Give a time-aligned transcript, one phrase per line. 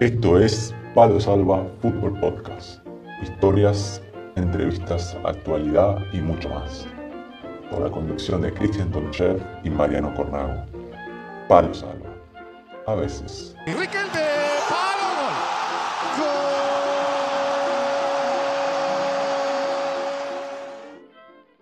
[0.00, 2.78] Esto es Palo Salva Fútbol Podcast.
[3.20, 4.00] Historias,
[4.36, 6.86] entrevistas, actualidad y mucho más.
[7.68, 10.64] Con la conducción de Cristian Tonchev y Mariano Cornago.
[11.48, 12.14] Palo Salva.
[12.86, 13.56] A veces.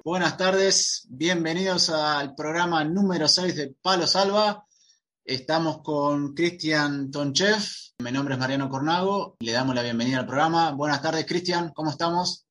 [0.05, 4.66] Buenas tardes, bienvenidos al programa número 6 de Palo Salva.
[5.28, 7.58] Estamos con Cristian Tonchev,
[7.98, 10.70] mi nombre es Mariano Cornago, le damos la bienvenida al programa.
[10.70, 12.46] Buenas tardes, Cristian, ¿cómo estamos?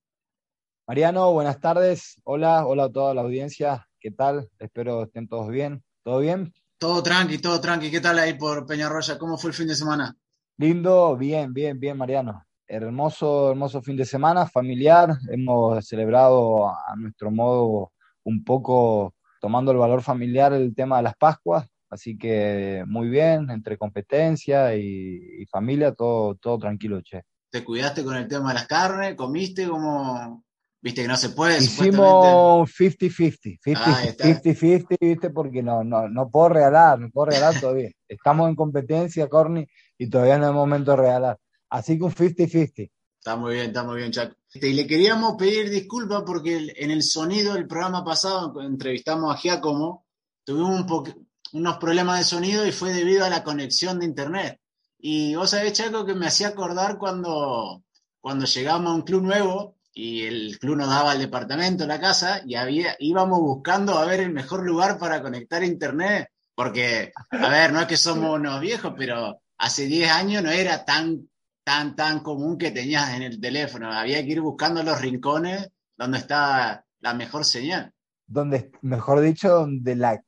[0.86, 4.50] Mariano, buenas tardes, hola, hola a toda la audiencia, ¿qué tal?
[4.60, 6.54] Espero estén todos bien, ¿todo bien?
[6.78, 9.18] Todo tranqui, todo tranqui, ¿qué tal ahí por Peñarroya?
[9.18, 10.14] ¿Cómo fue el fin de semana?
[10.58, 12.44] Lindo, bien, bien, bien, Mariano.
[12.68, 17.94] Hermoso, hermoso fin de semana, familiar, hemos celebrado a nuestro modo
[18.26, 23.50] un poco tomando el valor familiar el tema de las Pascuas, Así que muy bien,
[23.50, 27.22] entre competencia y, familia, todo, todo tranquilo, che.
[27.50, 29.16] ¿Te cuidaste con el tema de las carnes?
[29.16, 30.44] ¿Comiste como...?
[30.82, 31.58] Viste que no se puede.
[31.58, 37.90] Hicimos 50-50, 50-50, viste, porque no, no, no puedo regalar, no puedo regalar todavía.
[38.08, 39.66] Estamos en competencia, Corny,
[39.98, 41.40] y todavía no es momento de regalar.
[41.70, 42.92] Así que un 50-50.
[43.18, 44.36] Está muy bien, está muy bien, Chaco.
[44.54, 49.38] Este, y le queríamos pedir disculpas porque en el sonido del programa pasado entrevistamos a
[49.38, 50.06] Giacomo,
[50.44, 51.25] tuvimos un,
[51.56, 54.60] unos problemas de sonido y fue debido a la conexión de internet.
[55.00, 57.84] Y vos sabés, Chaco, que me hacía acordar cuando,
[58.20, 62.42] cuando llegamos a un club nuevo y el club nos daba el departamento, la casa,
[62.46, 66.28] y había, íbamos buscando a ver el mejor lugar para conectar internet.
[66.54, 70.84] Porque, a ver, no es que somos unos viejos, pero hace 10 años no era
[70.84, 71.30] tan,
[71.64, 73.92] tan, tan común que tenías en el teléfono.
[73.94, 77.94] Había que ir buscando los rincones donde está la mejor señal.
[78.28, 80.22] Donde, mejor dicho, donde la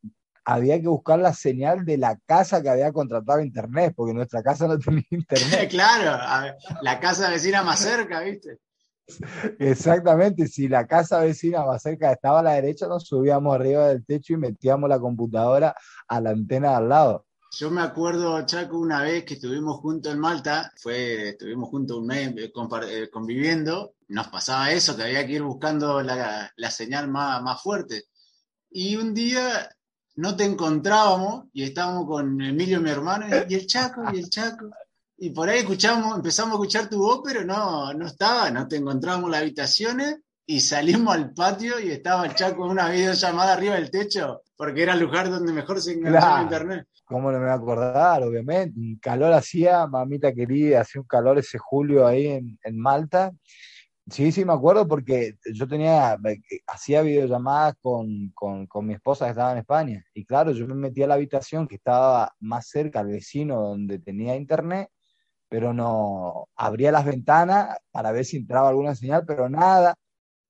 [0.50, 4.66] había que buscar la señal de la casa que había contratado internet, porque nuestra casa
[4.66, 5.68] no tenía internet.
[5.70, 8.58] claro, la casa vecina más cerca, ¿viste?
[9.60, 14.06] Exactamente, si la casa vecina más cerca estaba a la derecha, nos subíamos arriba del
[14.06, 15.76] techo y metíamos la computadora
[16.08, 17.26] a la antena al lado.
[17.58, 22.06] Yo me acuerdo, Chaco, una vez que estuvimos juntos en Malta, fue, estuvimos juntos un
[22.06, 27.10] mes eh, eh, conviviendo, nos pasaba eso, que había que ir buscando la, la señal
[27.10, 28.04] más, más fuerte.
[28.70, 29.70] Y un día
[30.18, 34.70] no te encontrábamos y estábamos con Emilio, mi hermano, y el Chaco, y el Chaco.
[35.18, 38.78] Y por ahí escuchamos, empezamos a escuchar tu voz, pero no, no estaba, no te
[38.78, 43.54] encontrábamos en las habitaciones y salimos al patio y estaba el Chaco en una videollamada
[43.54, 46.88] arriba del techo, porque era el lugar donde mejor se enganchaba internet.
[47.06, 48.24] ¿Cómo no me voy a acordar?
[48.24, 48.80] Obviamente.
[49.00, 53.32] Calor hacía, mamita querida, hacía un calor ese julio ahí en, en Malta.
[54.10, 56.18] Sí, sí, me acuerdo porque yo tenía,
[56.68, 60.06] hacía videollamadas con, con, con, mi esposa que estaba en España.
[60.14, 64.00] Y claro, yo me metí a la habitación que estaba más cerca al vecino donde
[64.00, 64.90] tenía internet,
[65.50, 69.96] pero no abría las ventanas para ver si entraba alguna señal, pero nada.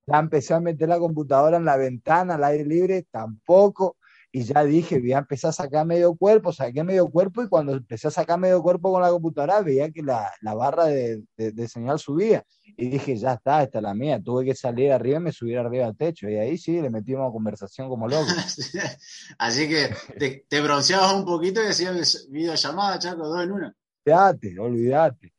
[0.07, 3.96] Ya empecé a meter la computadora en la ventana, al aire libre, tampoco
[4.31, 7.73] y ya dije, voy a empezar a sacar medio cuerpo, saqué medio cuerpo y cuando
[7.73, 11.67] empecé a sacar medio cuerpo con la computadora veía que la, la barra de, de,
[11.67, 12.43] señal subía
[12.75, 15.57] y dije, ya está, esta es la mía, tuve que salir arriba y me subir
[15.57, 18.27] arriba al techo y ahí sí, le metimos conversación como loco.
[19.39, 19.89] Así que
[20.19, 23.75] te, te, bronceabas un poquito y hacías videollamada, Chaco, dos en una.
[24.05, 25.33] Olvídate, olvídate.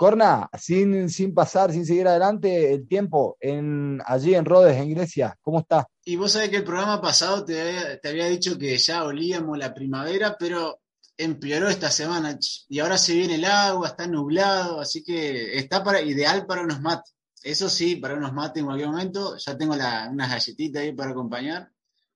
[0.00, 5.36] Corna, sin, sin pasar, sin seguir adelante, el tiempo en, allí en Rhodes, en Grecia,
[5.42, 5.86] ¿cómo está?
[6.06, 9.74] Y vos sabés que el programa pasado te, te había dicho que ya olíamos la
[9.74, 10.80] primavera, pero
[11.18, 16.00] empeoró esta semana y ahora se viene el agua, está nublado, así que está para,
[16.00, 17.14] ideal para unos mates.
[17.42, 19.36] Eso sí, para unos mates en cualquier momento.
[19.36, 21.70] Ya tengo la, unas galletitas ahí para acompañar,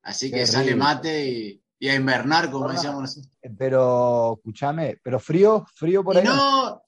[0.05, 3.31] así que sale mate y, y, a invernar, como decíamos nosotros.
[3.59, 6.25] Pero, escúchame, pero frío, frío por ahí.
[6.25, 6.83] No,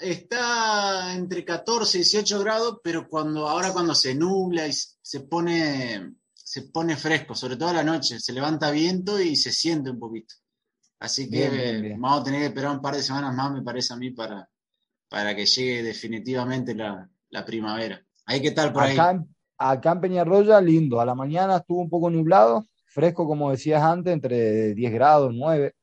[0.00, 6.14] está entre 14 y 18 grados, pero cuando ahora cuando se nubla y se pone,
[6.32, 9.98] se pone fresco, sobre todo a la noche, se levanta viento y se siente un
[9.98, 10.34] poquito.
[11.00, 13.96] Así que vamos a tener que esperar un par de semanas más, me parece a
[13.96, 14.48] mí, para,
[15.08, 17.08] para que llegue definitivamente la,
[17.44, 18.00] primavera.
[18.26, 19.18] ¿Ahí qué tal por acá, ahí?
[19.58, 21.00] Acá en Peñarroya, lindo.
[21.00, 25.74] A la mañana estuvo un poco nublado, fresco, como decías antes, entre 10 grados, 9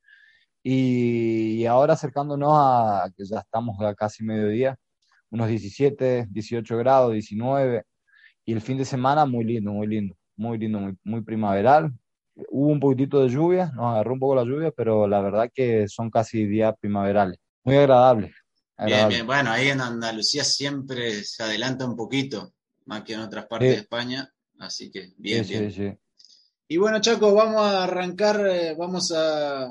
[0.64, 4.78] y, ahora acercándonos a que ya estamos a casi mediodía,
[5.30, 7.84] unos 17, 18 grados, 19.
[8.46, 11.92] Y el fin de semana muy lindo, muy lindo, muy lindo, muy, muy primaveral.
[12.50, 15.88] Hubo un poquitito de lluvia, nos agarró un poco la lluvia, pero la verdad que
[15.88, 17.38] son casi días primaverales.
[17.64, 18.34] Muy agradable.
[18.86, 19.28] Bien, bien.
[19.28, 22.54] Bueno, ahí en Andalucía siempre se adelanta un poquito,
[22.86, 24.28] más que en otras partes de España.
[24.58, 25.72] Así que bien, bien.
[25.72, 25.94] Sí,
[26.68, 29.70] y bueno, Chaco, vamos a arrancar, eh, vamos a,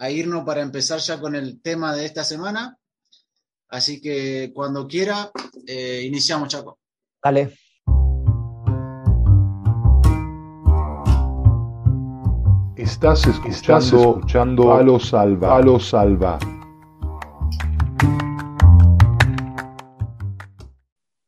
[0.00, 2.78] a irnos para empezar ya con el tema de esta semana.
[3.68, 5.30] Así que cuando quiera,
[5.66, 6.78] eh, iniciamos, Chaco.
[7.22, 7.54] Dale.
[12.76, 16.38] Estás escuchando, escuchando a los salva, a los salva.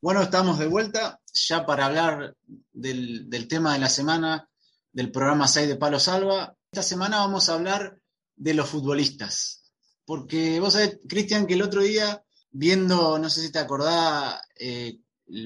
[0.00, 2.34] Bueno, estamos de vuelta ya para hablar
[2.72, 4.48] del, del, tema de la semana
[4.92, 6.54] del programa 6 de Palo Salva.
[6.72, 8.01] Esta semana vamos a hablar
[8.36, 9.62] de los futbolistas.
[10.04, 14.98] Porque vos sabés, Cristian, que el otro día, viendo, no sé si te acordás, eh,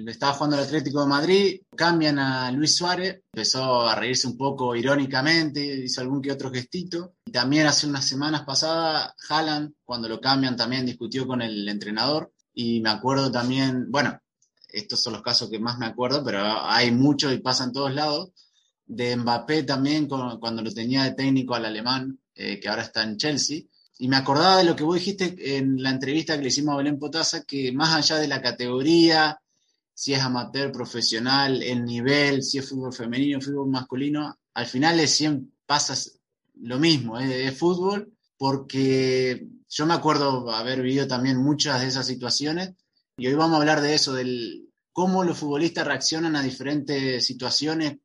[0.07, 4.75] estaba jugando el Atlético de Madrid, cambian a Luis Suárez, empezó a reírse un poco
[4.75, 7.15] irónicamente, hizo algún que otro gestito.
[7.25, 12.33] Y también hace unas semanas pasadas, Haaland, cuando lo cambian, también discutió con el entrenador.
[12.53, 14.19] Y me acuerdo también, bueno,
[14.69, 18.31] estos son los casos que más me acuerdo, pero hay muchos y pasan todos lados.
[18.87, 23.17] De Mbappé también, cuando lo tenía de técnico al alemán, eh, que ahora está en
[23.17, 23.63] Chelsea.
[23.99, 26.77] Y me acordaba de lo que vos dijiste en la entrevista que le hicimos a
[26.77, 29.41] Belén Potasa, que más allá de la categoría,
[29.95, 35.13] si es amateur, profesional, el nivel, si es fútbol femenino, fútbol masculino, al final es
[35.13, 35.95] siempre pasa
[36.61, 42.75] lo mismo, es, fútbol, porque yo me acuerdo haber vivido también muchas de esas situaciones,
[43.17, 47.97] y hoy vamos a hablar de eso, del cómo los futbolistas reaccionan a diferentes situaciones,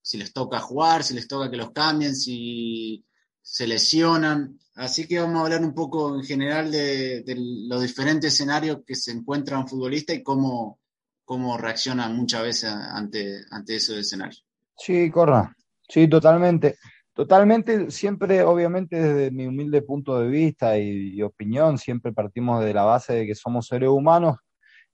[0.00, 3.04] si les toca jugar, si les toca que los cambien, si
[3.44, 4.58] se lesionan.
[4.74, 7.22] Así que vamos a hablar un poco en general de,
[7.68, 10.80] los diferentes escenarios que se encuentra un futbolista y cómo,
[11.24, 14.38] cómo reacciona muchas veces ante, ante ese escenario.
[14.76, 15.54] Sí, corra.
[15.88, 16.76] Sí, totalmente.
[17.12, 22.74] Totalmente, siempre, obviamente, desde mi humilde punto de vista y, y, opinión, siempre partimos de
[22.74, 24.38] la base de que somos seres humanos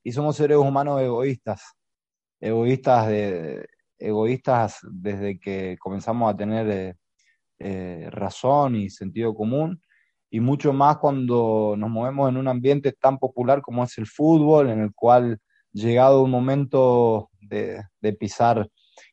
[0.02, 1.62] y somos seres humanos egoístas.
[2.38, 3.66] Egoístas, de,
[3.98, 6.94] egoístas desde que comenzamos a tener eh,
[7.60, 9.80] eh, razón y sentido común,
[10.30, 14.70] y mucho más cuando nos movemos en un ambiente tan popular como es el fútbol,
[14.70, 15.38] en el cual
[15.72, 18.68] llegado un momento de, de pisar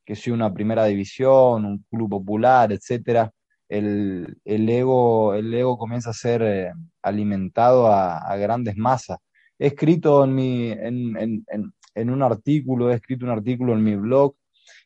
[0.06, 3.32] que sea una primera división, un club popular, etcétera,
[3.70, 6.72] el, el, ego, el ego comienza a ser eh,
[7.02, 9.18] alimentado a, a, grandes masas.
[9.60, 13.96] He escrito en, mi, en, en, en, un artículo, he escrito un artículo en mi
[13.96, 14.36] blog,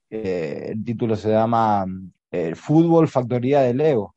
[0.09, 1.85] eh, el título se llama
[2.31, 4.15] El fútbol, factoría del ego.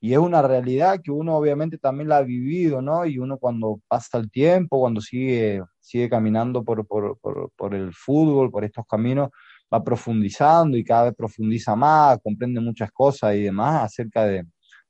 [0.00, 3.04] Y es una realidad que uno obviamente también la ha vivido, ¿no?
[3.04, 8.50] Y uno cuando pasa el tiempo, cuando sigue, sigue caminando por, por, por, el fútbol,
[8.50, 9.30] por estos caminos,
[9.72, 14.44] va profundizando y cada vez profundiza más, comprende muchas cosas y demás acerca de,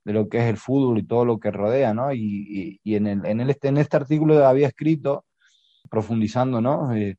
[0.04, 2.12] de lo que es el fútbol y todo lo que rodea, ¿no?
[2.12, 5.24] Y, y, en, el, en, el, en, este artículo había escrito,
[5.90, 6.94] profundizando, ¿no?
[6.94, 7.16] Eh,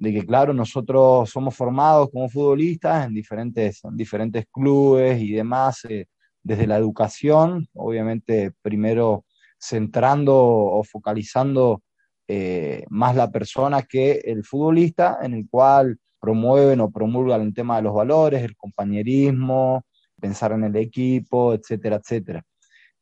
[0.00, 5.84] de que, claro, nosotros somos formados como futbolistas en diferentes, en diferentes clubes y demás,
[5.84, 6.06] eh,
[6.42, 9.26] desde la educación, obviamente primero
[9.58, 11.82] centrando o focalizando
[12.26, 17.76] eh, más la persona que el futbolista, en el cual promueven o promulgan el tema
[17.76, 19.84] de los valores, el compañerismo,
[20.18, 22.42] pensar en el equipo, etcétera, etcétera.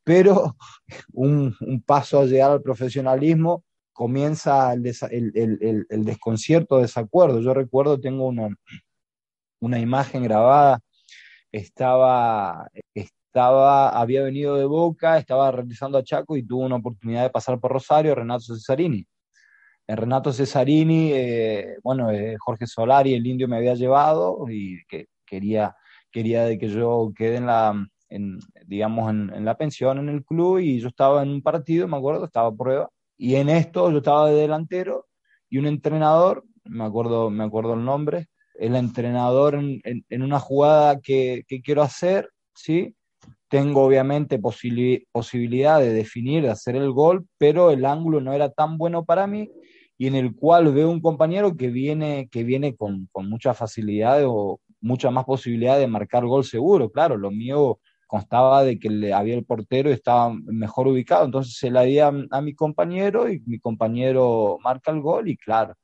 [0.03, 0.57] Pero
[1.13, 3.63] un, un paso a llegar al profesionalismo
[3.99, 7.41] comienza el, el, el, el, desconcierto, desacuerdo.
[7.41, 8.49] Yo recuerdo, tengo una,
[9.59, 10.79] una imagen grabada,
[11.51, 17.31] estaba, estaba, había venido de Boca, estaba realizando a Chaco y tuvo una oportunidad de
[17.31, 19.05] pasar por Rosario, Renato Cesarini.
[19.89, 25.07] En Renato Cesarini, eh, bueno, eh, Jorge Solari, el indio, me había llevado y que
[25.27, 25.75] quería,
[26.13, 27.75] quería de que yo quede en la,
[28.11, 31.89] en, digamos, en, en, la pensión en el club y yo estaba en un partido,
[31.89, 35.07] me acuerdo, estaba a prueba, y en esto yo estaba de delantero
[35.51, 41.01] y un entrenador, me acuerdo, me acuerdo el nombre, el entrenador en, en, una jugada
[41.01, 42.95] que, que, quiero hacer, ¿sí?
[43.49, 48.51] Tengo obviamente posibil posibilidad de definir, de hacer el gol, pero el ángulo no era
[48.51, 49.51] tan bueno para mí
[49.97, 54.23] y en el cual veo un compañero que viene, que viene con, con mucha facilidad
[54.27, 56.91] o mucha más posibilidad de marcar gol seguro.
[56.91, 61.57] Claro, lo mío constaba de que le había el portero y estaba mejor ubicado, entonces
[61.57, 65.75] se la di a, mi compañero y mi compañero marca el gol y claro,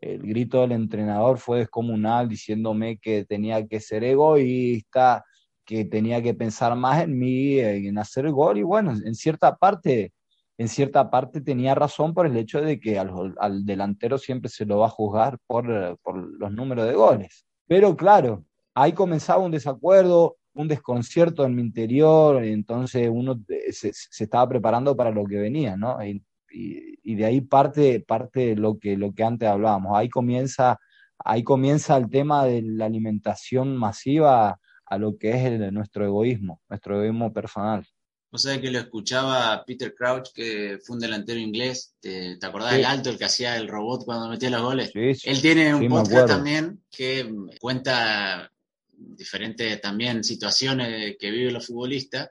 [0.00, 5.24] el grito del entrenador fue descomunal diciéndome que tenía que ser egoísta,
[5.64, 9.56] que tenía que pensar más en mí, en hacer el gol y bueno, en cierta
[9.56, 10.12] parte
[10.58, 14.66] en cierta parte tenía razón por el hecho de que al, al, delantero siempre se
[14.66, 17.46] lo va a juzgar por, por los números de goles.
[17.66, 23.40] Pero claro, ahí comenzaba un desacuerdo, un desconcierto en mi interior, entonces uno
[23.70, 26.04] se, se, estaba preparando para lo que venía, ¿no?
[26.04, 29.96] Y, y, y, de ahí parte, parte lo, que, lo que antes hablábamos.
[29.96, 30.78] Ahí comienza,
[31.18, 36.60] ahí comienza el tema de la alimentación masiva a lo que es el, nuestro egoísmo,
[36.68, 37.86] nuestro egoísmo personal.
[38.30, 41.94] Vos sabés que lo escuchaba Peter Crouch, que fue un delantero inglés.
[42.00, 44.90] ¿Te, acordás del alto, el que hacía el robot cuando metía los goles?
[44.92, 47.30] Sí, sí, Él tiene un podcast también que
[47.60, 48.50] cuenta
[48.92, 52.30] diferentes también situaciones que viven los futbolistas.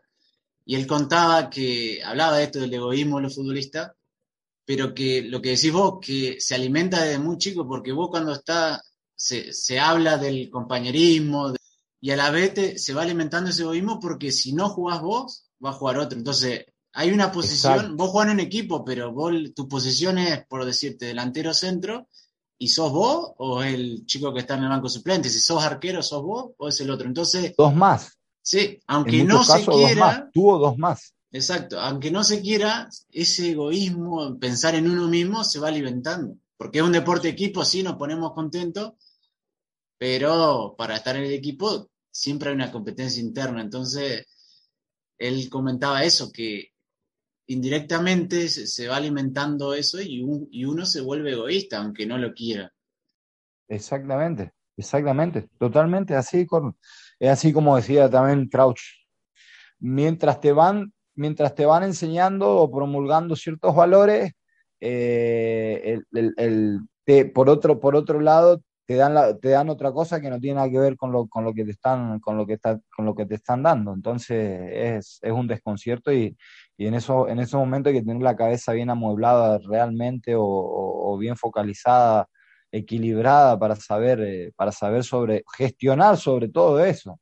[0.65, 3.91] Y él contaba que hablaba de esto del egoísmo de los futbolistas,
[4.63, 8.33] pero que lo que decís vos, que se alimenta desde muy chico, porque vos cuando
[8.33, 8.81] está,
[9.15, 11.53] se, se habla del compañerismo,
[12.01, 15.69] y a la vez se va alimentando ese egoísmo porque si no jugás vos, va
[15.69, 16.17] a jugar otro.
[16.17, 21.05] Entonces, hay una posición, vos jugás en equipo, pero vos, tu posición es, por decirte,
[21.05, 22.07] delantero centro,
[22.61, 25.31] y sos vos o el chico que está en el banco suplente.
[25.31, 27.07] Si sos arquero, sos vos o es el otro.
[27.07, 27.55] Entonces.
[27.57, 28.19] Dos más.
[28.39, 30.29] Sí, aunque no se quiera.
[30.31, 31.15] Tuvo dos más.
[31.31, 36.35] Exacto, aunque no se quiera, ese egoísmo, pensar en uno mismo, se va alimentando.
[36.55, 38.93] Porque es un deporte equipo, sí, nos ponemos contentos,
[39.97, 43.61] pero para estar en el equipo siempre hay una competencia interna.
[43.61, 44.27] Entonces,
[45.17, 46.70] él comentaba eso, que
[47.51, 52.71] indirectamente se, va alimentando eso y, uno se vuelve egoísta, aunque no lo quiera.
[53.67, 56.47] Exactamente, exactamente, totalmente así,
[57.19, 58.81] es así como decía también Crouch.
[59.79, 64.31] Mientras te van, mientras te van enseñando o promulgando ciertos valores,
[64.79, 65.99] eh,
[67.33, 70.69] por, otro, por otro lado, te dan, te dan otra cosa que no tiene nada
[70.69, 73.13] que ver con lo, con lo que te están, con lo que está, con lo
[73.13, 73.93] que te están dando.
[73.93, 76.37] Entonces es, es un desconcierto y,
[76.77, 81.17] y, en eso, en esos momentos hay que tener la cabeza bien amueblada realmente o,
[81.19, 82.27] bien focalizada,
[82.71, 87.19] equilibrada para saber, eh, para saber sobre, gestionar sobre todo eso.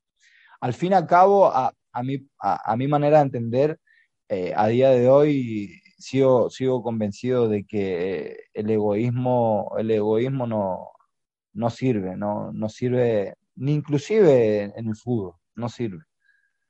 [0.62, 3.80] Al fin y al cabo, a, a, mi, a, mi manera de entender,
[4.30, 10.90] eh, a día de hoy sigo, sigo convencido de que el egoísmo, el egoísmo no,
[11.54, 16.04] no sirve, no, no sirve ni inclusive en el fútbol, no sirve.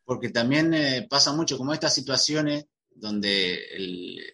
[0.10, 3.60] Porque también eh, pasa mucho como estas situaciones donde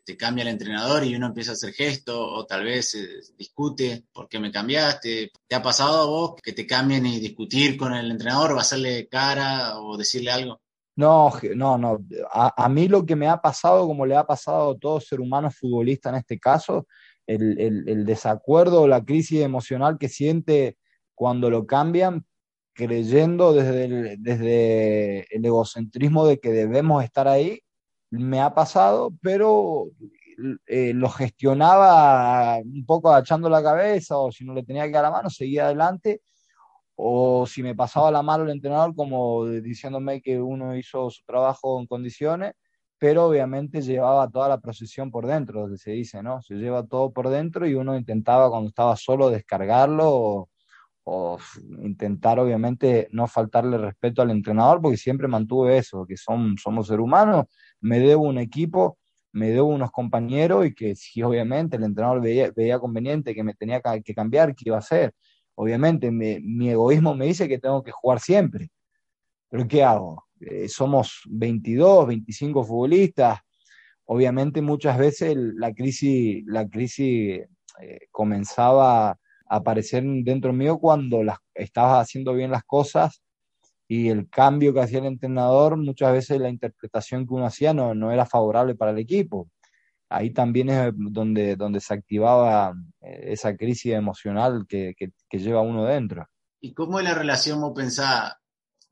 [0.06, 4.06] te cambia el entrenador y uno empieza a hacer gestos o tal vez eh, discute
[4.14, 5.34] por qué me cambiaste.
[5.46, 9.10] ¿Te ha pasado a vos que te cambien y discutir con el entrenador o hacerle
[9.10, 10.62] cara o decirle algo?
[10.96, 12.00] No, no, no.
[12.32, 15.52] A, mí lo que me ha pasado, como le ha pasado a todo ser humano
[15.52, 16.88] futbolista en este caso,
[17.28, 20.78] el, desacuerdo o la crisis emocional que siente
[21.14, 22.26] cuando lo cambian,
[22.76, 27.62] creyendo desde el, desde el egocentrismo de que debemos estar ahí,
[28.12, 29.88] me ha pasado, pero
[30.68, 35.04] eh, lo gestionaba un poco agachando la cabeza o si no le tenía que dar
[35.04, 36.22] la mano, seguía adelante.
[36.96, 41.80] O si me pasaba la mano el entrenador, como diciéndome que uno hizo su trabajo
[41.80, 42.54] en condiciones,
[42.98, 46.42] pero obviamente llevaba toda la procesión por dentro, se dice, ¿no?
[46.42, 50.50] Se lleva todo por dentro y uno intentaba cuando estaba solo descargarlo
[51.82, 57.04] intentar obviamente no faltarle respeto al entrenador, porque siempre mantuvo eso, que son, somos seres
[57.04, 57.46] humanos,
[57.80, 58.98] me debo un equipo,
[59.32, 63.82] me debo unos compañeros y que si obviamente el entrenador veía, conveniente que me tenía
[64.04, 65.14] que cambiar, ¿qué iba a hacer?
[65.56, 68.70] Obviamente mi egoísmo me dice que tengo que jugar siempre,
[69.50, 70.26] pero ¿qué hago?
[70.40, 73.40] Eh, somos 22, 25 futbolistas.
[74.06, 77.42] Obviamente muchas veces la crisis, la crisis
[77.82, 83.22] eh, comenzaba aparecer dentro mío cuando las, estaba haciendo bien las cosas
[83.88, 87.94] y el cambio que hacía el entrenador, muchas veces la interpretación que uno hacía no,
[87.94, 89.50] no era favorable para el equipo.
[90.10, 95.62] Ahí también es donde, donde se activaba eh, esa crisis emocional que, que, que lleva
[95.62, 96.28] uno dentro.
[96.62, 98.34] ¿Y cómo es la relación, vos pensás,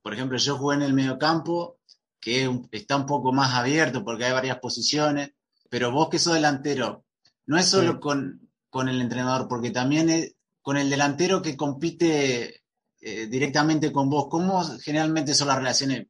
[0.01, 1.79] por ejemplo, yo jugué en el mediocampo,
[2.19, 5.31] que está un poco más abierto porque hay varias posiciones,
[5.69, 7.03] pero vos que sos delantero,
[7.45, 12.63] no es solo con, con, el entrenador, porque también es con el delantero que compite
[13.01, 14.27] eh, directamente con vos.
[14.29, 16.07] ¿Cómo generalmente son las relaciones?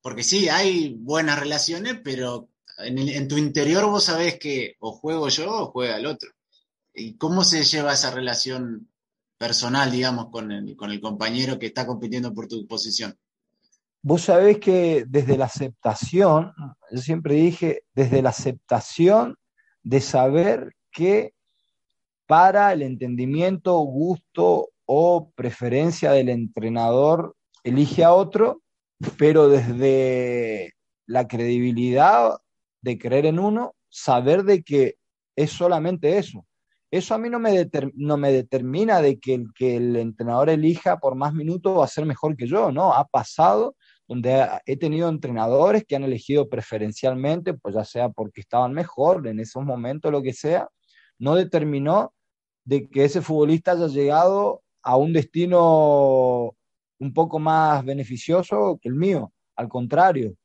[0.00, 5.50] Porque sí, hay buenas relaciones, pero en, tu interior vos sabés que o juego yo
[5.50, 6.30] o juega el otro.
[6.94, 8.88] ¿Y cómo se lleva esa relación
[9.36, 13.18] personal, digamos, con el, con el compañero que está compitiendo por tu posición?
[14.00, 16.52] Vos sabés que desde la aceptación,
[16.90, 19.36] yo siempre dije, desde la aceptación
[19.82, 21.34] de saber que
[22.30, 27.34] para el entendimiento, gusto o preferencia del entrenador
[27.64, 28.62] elige a otro,
[29.18, 30.74] pero desde
[31.06, 32.38] la credibilidad
[32.82, 34.94] de creer en uno, saber de que
[35.34, 36.46] es solamente eso,
[36.92, 41.00] eso a mí no me, no me determina de que el que el entrenador elija
[41.00, 42.92] por más minutos va a ser mejor que yo, ¿no?
[42.92, 43.74] Ha pasado
[44.06, 49.40] donde he tenido entrenadores que han elegido preferencialmente, pues ya sea porque estaban mejor en
[49.40, 50.68] esos momentos, lo que sea,
[51.18, 52.14] no determinó
[52.70, 56.54] de que ese futbolista haya llegado a un destino
[57.00, 60.36] un poco más beneficioso que el mío, al contrario,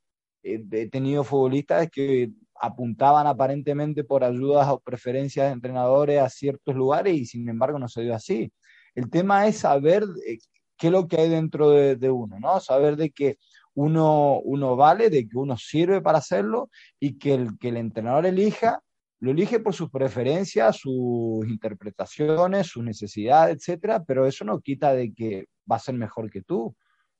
[0.41, 7.13] he tenido futbolistas que apuntaban aparentemente por ayudas o preferencias de entrenadores a ciertos lugares
[7.13, 8.51] y sin embargo no se dio así.
[8.95, 10.39] El tema es saber eh,
[10.77, 12.59] qué es lo que hay dentro de, uno, ¿no?
[12.59, 13.37] Saber de que
[13.75, 18.25] uno, uno vale, de que uno sirve para hacerlo y que el, que el entrenador
[18.25, 18.81] elija,
[19.25, 25.11] lo elige por sus preferencias, sus interpretaciones, sus necesidades, etcétera, pero eso no quita de
[25.15, 26.75] que va a ser mejor que tú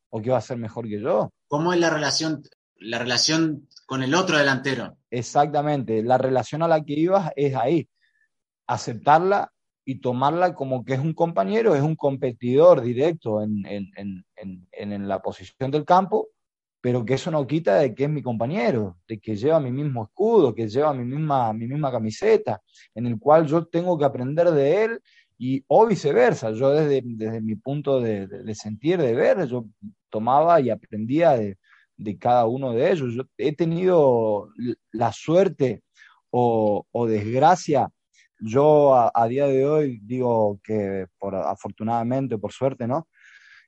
[0.09, 1.31] o que va a ser mejor que yo.
[1.47, 2.43] ¿Cómo es la relación,
[2.75, 4.99] la relación con el otro delantero?
[5.09, 7.89] Exactamente, la relación a la que ibas es ahí,
[8.67, 9.51] aceptarla
[9.83, 15.85] y tomarla como que es un compañero, es un competidor directo en, la posición del
[15.85, 16.27] campo,
[16.85, 20.03] pero que eso no quita de que es mi compañero, de que lleva mi mismo
[20.03, 22.61] escudo, que lleva mi misma, mi misma camiseta,
[22.93, 25.01] en el cual yo tengo que aprender de él
[25.35, 26.51] y o viceversa.
[26.51, 29.65] Yo desde, desde mi punto de, sentir, de ver, yo
[30.11, 31.57] tomaba y aprendía de,
[31.97, 33.15] de, cada uno de ellos.
[33.35, 34.49] He tenido
[34.91, 35.81] la suerte
[36.29, 37.89] o, o desgracia
[38.39, 43.07] yo a, día de hoy digo que por, afortunadamente, por suerte, ¿no?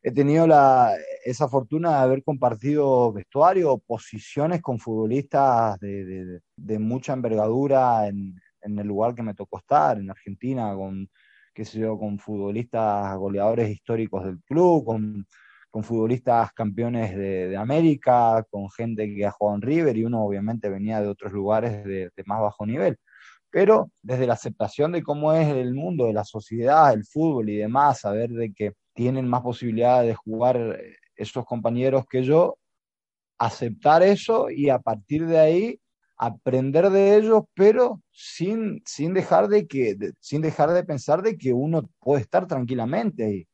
[0.04, 0.94] He tenido la,
[1.30, 8.80] esa fortuna de haber compartido vestuario, posiciones con futbolistas de, de, mucha envergadura en, en,
[8.80, 11.10] el lugar que me tocó estar, en Argentina, con,
[11.54, 15.28] qué sé yo, con futbolistas goleadores históricos del club, con,
[15.70, 20.24] con futbolistas campeones de, de, América, con gente que ha jugado en River y uno
[20.24, 22.98] obviamente venía de otros lugares de, de más bajo nivel.
[23.50, 27.58] Pero desde la aceptación de cómo es el mundo, de la sociedad, el fútbol y
[27.58, 32.58] demás, saber de que tienen más posibilidades de jugar eh, esos compañeros que yo,
[33.38, 35.80] aceptar eso y a partir de ahí
[36.18, 41.54] aprender de ellos, pero sin, sin, dejar, de que, sin dejar de pensar de que
[41.54, 43.48] uno puede estar tranquilamente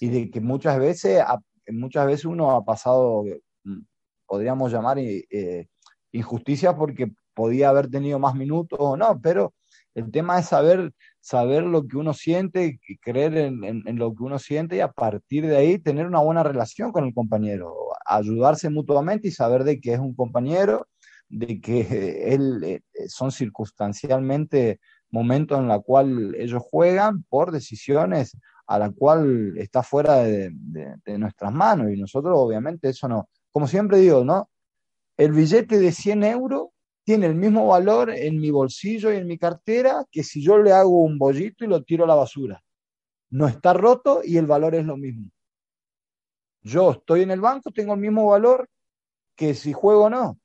[0.00, 1.22] y, de que muchas veces,
[1.68, 3.24] muchas veces uno ha pasado,
[3.64, 3.80] mm,
[4.26, 5.68] podríamos llamar eh,
[6.10, 9.54] injusticia porque podía haber tenido más minutos o no, pero
[9.94, 14.76] el tema es saber, saber lo que uno siente, creer en, lo que uno siente
[14.76, 17.74] y a partir de ahí tener una buena relación con el compañero,
[18.06, 20.88] ayudarse mutuamente y saber de que es un compañero,
[21.28, 21.80] de que
[22.34, 24.80] él eh, son circunstancialmente
[25.10, 31.18] momentos en los cuales ellos juegan por decisiones a la cual está fuera de, de,
[31.18, 34.48] nuestras manos y nosotros obviamente eso no, como siempre digo, ¿no?
[35.16, 36.68] El billete de 100 euros
[37.10, 40.70] tiene el mismo valor en mi bolsillo y en mi cartera que si yo le
[40.70, 42.62] hago un bollito y lo tiro a la basura.
[43.30, 45.28] No está roto y el valor es lo mismo.
[46.62, 48.68] Yo estoy en el banco, tengo el mismo valor
[49.34, 50.38] que si juego o no.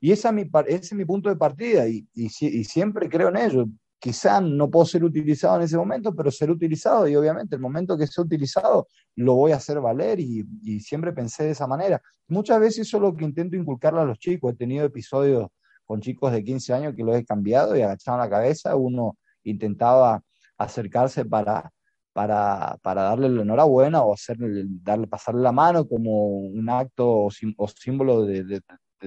[0.00, 0.28] Y ese
[0.68, 3.64] es mi punto de partida y, y, siempre creo en ello.
[3.98, 7.96] Quizá no puedo ser utilizado en ese momento, pero ser utilizado y obviamente el momento
[7.96, 12.02] que sea utilizado lo voy a hacer valer y, y siempre pensé de esa manera.
[12.28, 14.52] Muchas veces eso es lo que intento inculcarle a los chicos.
[14.52, 15.48] He tenido episodios
[15.92, 20.22] con chicos de 15 años que los he cambiado y agachaban la cabeza, uno intentaba
[20.56, 21.70] acercarse para,
[22.14, 27.30] para, para darle la enhorabuena o hacerle, darle, pasarle la mano como un acto o,
[27.68, 28.62] símbolo de,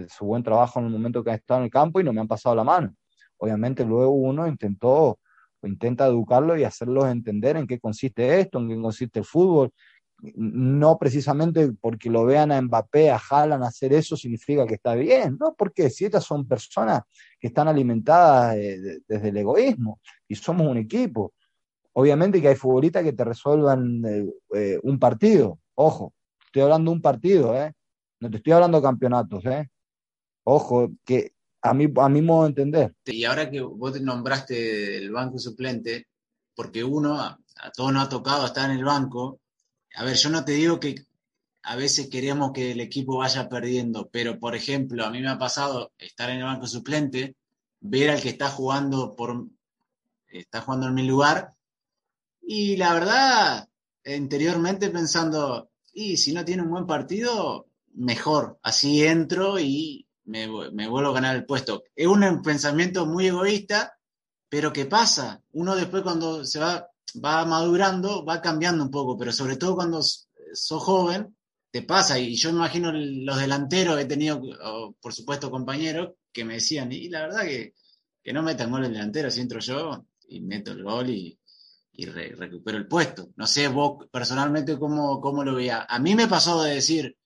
[0.07, 2.21] su buen trabajo en el momento que han estado en el campo y no me
[2.21, 2.93] han pasado la mano.
[3.37, 5.17] Obviamente luego uno intentó
[5.63, 9.71] intenta educarlo y hacerlos entender en qué consiste esto, en qué consiste el fútbol,
[10.21, 15.37] no precisamente porque lo vean a Mbappé, a Haaland hacer eso significa que está bien,
[15.39, 15.53] ¿no?
[15.57, 17.01] Porque si estas son personas
[17.39, 21.33] que están alimentadas desde el egoísmo y somos un equipo.
[21.93, 26.13] Obviamente que hay futbolistas que te resuelvan eh, eh, un partido, ojo,
[26.45, 27.73] estoy hablando de un partido, ¿eh?
[28.19, 29.69] No te estoy hablando de campeonatos, ¿eh?
[30.43, 32.93] Ojo, que a mí, a mi modo de entender.
[33.05, 36.07] Y ahora que vos te nombraste el banco suplente,
[36.53, 37.37] porque uno, a
[37.75, 39.39] todos nos ha tocado estar en el banco,
[39.95, 40.95] a ver, yo no te digo que
[41.63, 45.37] a veces queremos que el equipo vaya perdiendo, pero por ejemplo, a mí me ha
[45.37, 47.35] pasado estar en el banco suplente,
[47.79, 49.47] ver al que está jugando por
[50.27, 51.55] está jugando en mi lugar
[52.41, 53.69] y la verdad,
[54.05, 60.87] interiormente pensando, y si no tiene un buen partido, mejor, así entro y me, me
[60.87, 61.83] vuelvo a ganar el puesto.
[61.95, 63.97] Es un pensamiento muy egoísta,
[64.47, 65.41] pero ¿qué pasa?
[65.53, 66.87] Uno después cuando se va
[67.23, 71.35] va madurando, va cambiando un poco, pero sobre todo cuando sos joven,
[71.71, 72.19] te pasa.
[72.19, 74.41] Y yo imagino los delanteros, he tenido,
[74.99, 77.73] por supuesto, compañeros que me decían, y la verdad que,
[78.23, 81.39] que no metan gol el delantero, si entro yo y meto el gol y,
[82.37, 83.29] recupero el puesto.
[83.37, 85.85] No sé vos personalmente cómo, cómo lo veía.
[85.87, 87.17] A mí me pasó de decir,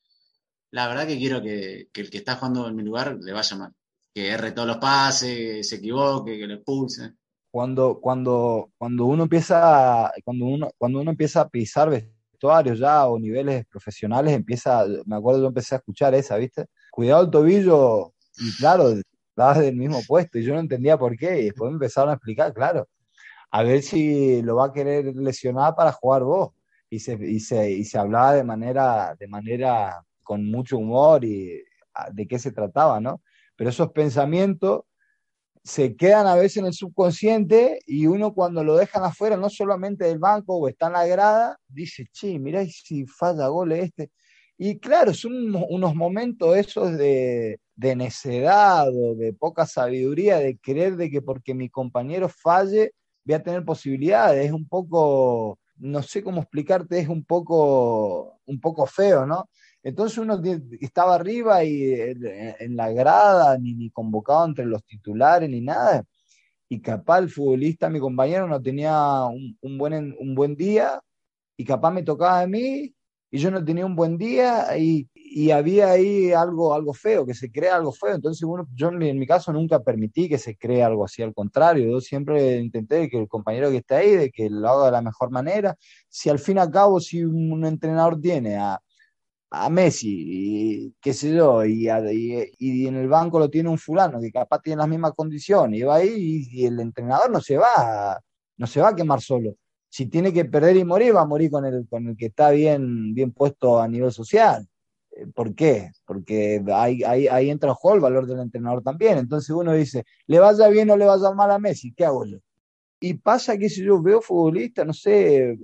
[0.72, 3.58] la verdad que quiero que, que, el que está jugando en mi lugar le vaya
[3.58, 3.74] mal.
[4.14, 7.14] Que erre todos los pases, se equivoque, que lo expulse
[7.52, 13.20] cuando, cuando, cuando uno empieza, cuando uno, cuando uno empieza a pisar vestuarios ya o
[13.20, 16.66] niveles profesionales empieza, me acuerdo yo empecé a escuchar esa, ¿viste?
[16.92, 18.94] Cuidado el tobillo, y claro,
[19.30, 22.14] estabas del mismo puesto y yo no entendía por qué y después me empezaron a
[22.14, 22.88] explicar, claro,
[23.52, 26.52] a ver si lo va a querer lesionar para jugar vos.
[26.92, 31.62] Y se, y se, y se hablaba de manera, de manera con mucho humor y
[31.94, 33.22] ah, de qué se trataba, ¿no?
[33.56, 34.84] Pero esos pensamientos
[35.70, 40.06] se quedan a veces en el subconsciente y uno cuando lo dejan afuera, no solamente
[40.06, 44.12] del banco o está en la grada, dice, che, mirá si falla gol este.
[44.58, 50.96] Y claro, son unos momentos esos de, de necedad o de poca sabiduría, de creer
[50.98, 54.48] de que porque mi compañero falle voy a tener posibilidades.
[54.48, 59.48] Es un poco, no sé cómo explicarte, es un poco, un poco feo, ¿no?
[59.84, 60.42] Entonces uno
[60.82, 66.04] estaba arriba y en la grada, ni, convocado entre los titulares, ni nada.
[66.70, 71.02] Y capaz el futbolista, mi compañero, no tenía un, buen, un buen día
[71.58, 72.94] y capaz me tocaba a mí
[73.32, 77.34] y yo no tenía un buen día y, y había ahí algo, algo feo, que
[77.34, 78.16] se crea algo feo.
[78.16, 82.02] Entonces, yo en mi caso nunca permití que se cree algo así, al contrario, yo
[82.02, 85.32] siempre intenté que el compañero que está ahí, de que lo haga de la mejor
[85.32, 85.76] manera.
[86.10, 88.80] Si al fin y al cabo, si un entrenador tiene a
[89.52, 91.88] a Messi, y qué sé yo, y,
[92.60, 95.84] y, en el banco lo tiene un fulano que capaz tiene las mismas condiciones, y
[95.84, 98.20] va ahí y, el entrenador no se va,
[98.58, 99.56] no se va a quemar solo.
[99.90, 102.52] Si tiene que perder y morir, va a morir con el, con el que está
[102.52, 104.68] bien, bien puesto a nivel social.
[105.12, 105.92] Eh, ¿Por qué?
[106.06, 109.18] Porque ahí, ahí, ahí entra en juego el valor del entrenador también.
[109.18, 112.38] Entonces uno dice, le vaya bien o le vaya mal a Messi, ¿qué hago yo?
[113.00, 115.58] Y pasa que si yo veo futbolista, no sé,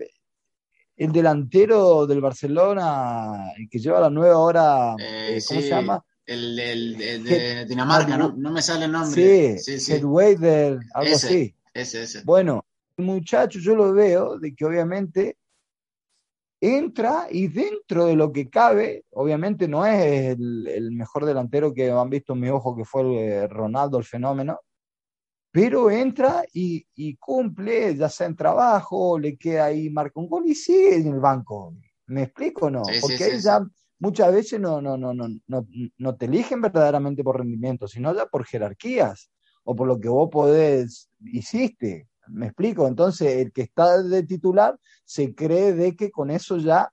[0.97, 6.03] el delantero del Barcelona, el que lleva la nueva hora, eh, ¿cómo se llama?
[6.25, 6.55] El,
[6.97, 8.34] de Dinamarca, ¿no?
[8.36, 9.60] no me sale el nombre.
[9.60, 10.19] Sí, sí, algo
[11.15, 11.55] así.
[11.73, 12.21] Ese, ese.
[12.23, 12.65] Bueno,
[12.97, 15.38] el muchacho yo lo veo de que obviamente
[16.62, 21.91] entra y dentro de lo que cabe, obviamente no es el, el mejor delantero que
[21.91, 24.62] han visto en mi ojo, que fue el Ronaldo, el fenómeno,
[25.56, 30.54] pero entra y, cumple, ya sea en trabajo, le queda ahí, marca un gol y
[30.54, 31.74] sigue en el banco.
[32.08, 32.84] ¿Me explico o no?
[33.00, 33.65] Porque ahí ya
[33.98, 35.65] muchas veces no, no, no, no, no,
[35.98, 39.32] no te eligen verdaderamente por rendimiento, sino ya por jerarquías
[39.63, 42.10] o por lo que vos podés, hiciste.
[42.28, 42.86] ¿Me explico?
[42.86, 46.91] Entonces, el que está de titular se cree de que con eso ya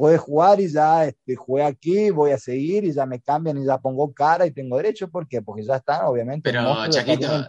[0.00, 3.66] puede jugar y ya este, jugué aquí, voy a seguir y ya me cambian y
[3.66, 5.10] ya pongo cara y tengo derecho.
[5.10, 5.42] ¿Por qué?
[5.42, 7.46] Porque ya están, obviamente, Pero, Chaquito,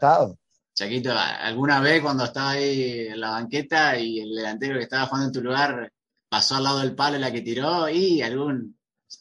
[0.74, 5.28] Chaquito, ¿alguna vez cuando estaba ahí en la banqueta y el delantero que estaba jugando
[5.28, 5.94] en tu lugar
[6.28, 8.78] pasó al lado del palo la que tiró y algún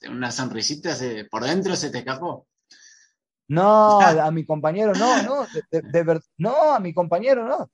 [0.08, 2.48] una sonrisita se, por dentro se te escapó?
[3.46, 7.70] No, a mi compañero no, no, de, no, a mi compañero no.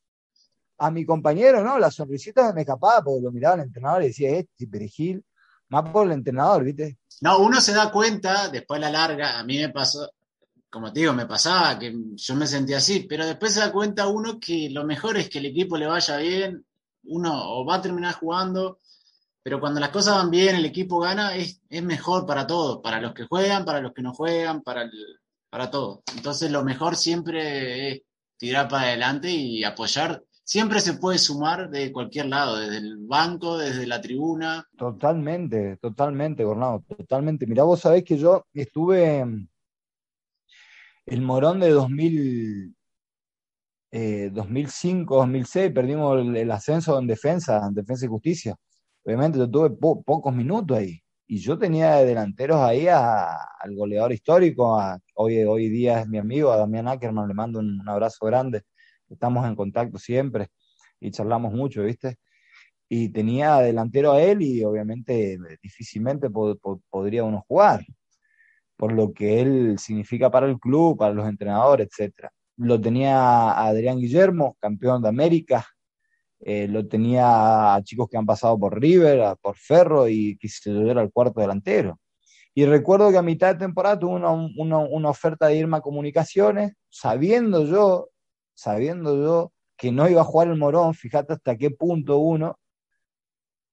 [0.77, 4.37] A mi compañero no, la sonrisita me escapaba porque lo miraba el entrenador y decía,
[4.37, 5.25] este perejil
[5.69, 6.99] más por el entrenador, ¿viste?
[7.21, 10.11] No, uno se da cuenta, después la larga, a mí me pasó,
[10.69, 14.07] como te digo, me pasaba que yo me sentía así, pero después se da cuenta
[14.07, 16.65] uno que lo mejor es que el equipo le vaya bien,
[17.05, 18.79] uno va a terminar jugando,
[19.43, 23.01] pero cuando las cosas van bien, el equipo gana, es, es mejor para todos, para
[23.01, 24.91] los que juegan, para los que no juegan, para, el,
[25.49, 26.01] para todos.
[26.17, 28.03] Entonces lo mejor siempre es
[28.37, 33.59] tirar para adelante y apoyar siempre se puede sumar de cualquier lado, desde el banco,
[33.59, 34.65] desde la tribuna.
[34.79, 37.47] Totalmente, totalmente, Gornado, totalmente.
[37.47, 39.25] Mirá, vos sabés que yo estuve
[41.07, 42.77] el Morón de 2000,
[43.91, 48.57] 2005, 2006, perdimos el, ascenso en defensa, en defensa y justicia.
[49.05, 51.01] Obviamente yo tuve pocos minutos ahí.
[51.29, 54.79] Y yo tenía de delanteros ahí al goleador histórico,
[55.15, 58.63] hoy, hoy día es mi amigo, a Damián Ackerman, le mando un abrazo grande
[59.11, 60.49] estamos en contacto siempre
[61.01, 62.17] y charlamos mucho, ¿viste?
[62.89, 67.85] Y tenía delantero a él y obviamente difícilmente podría uno jugar,
[68.77, 72.29] por lo que él significa para el club, para los entrenadores, etc.
[72.57, 73.19] Lo tenía
[73.53, 75.67] a Adrián Guillermo, campeón de América,
[76.41, 80.71] eh, lo tenía a chicos que han pasado por River, por Ferro y que se
[80.71, 81.99] lo al cuarto delantero.
[82.55, 85.81] Y recuerdo que a mitad de temporada tuve una, una, una oferta de irme a
[85.83, 88.09] comunicaciones, sabiendo yo
[88.57, 92.59] sabiendo yo que no iba a jugar el Morón, fíjate hasta qué punto uno,